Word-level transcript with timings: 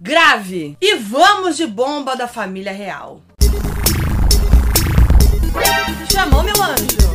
grave. 0.00 0.76
E 0.80 0.94
vamos 0.94 1.56
de 1.56 1.66
bomba 1.66 2.14
da 2.14 2.28
família 2.28 2.72
real. 2.72 3.20
Chamou, 6.12 6.42
meu 6.42 6.54
anjo? 6.62 7.08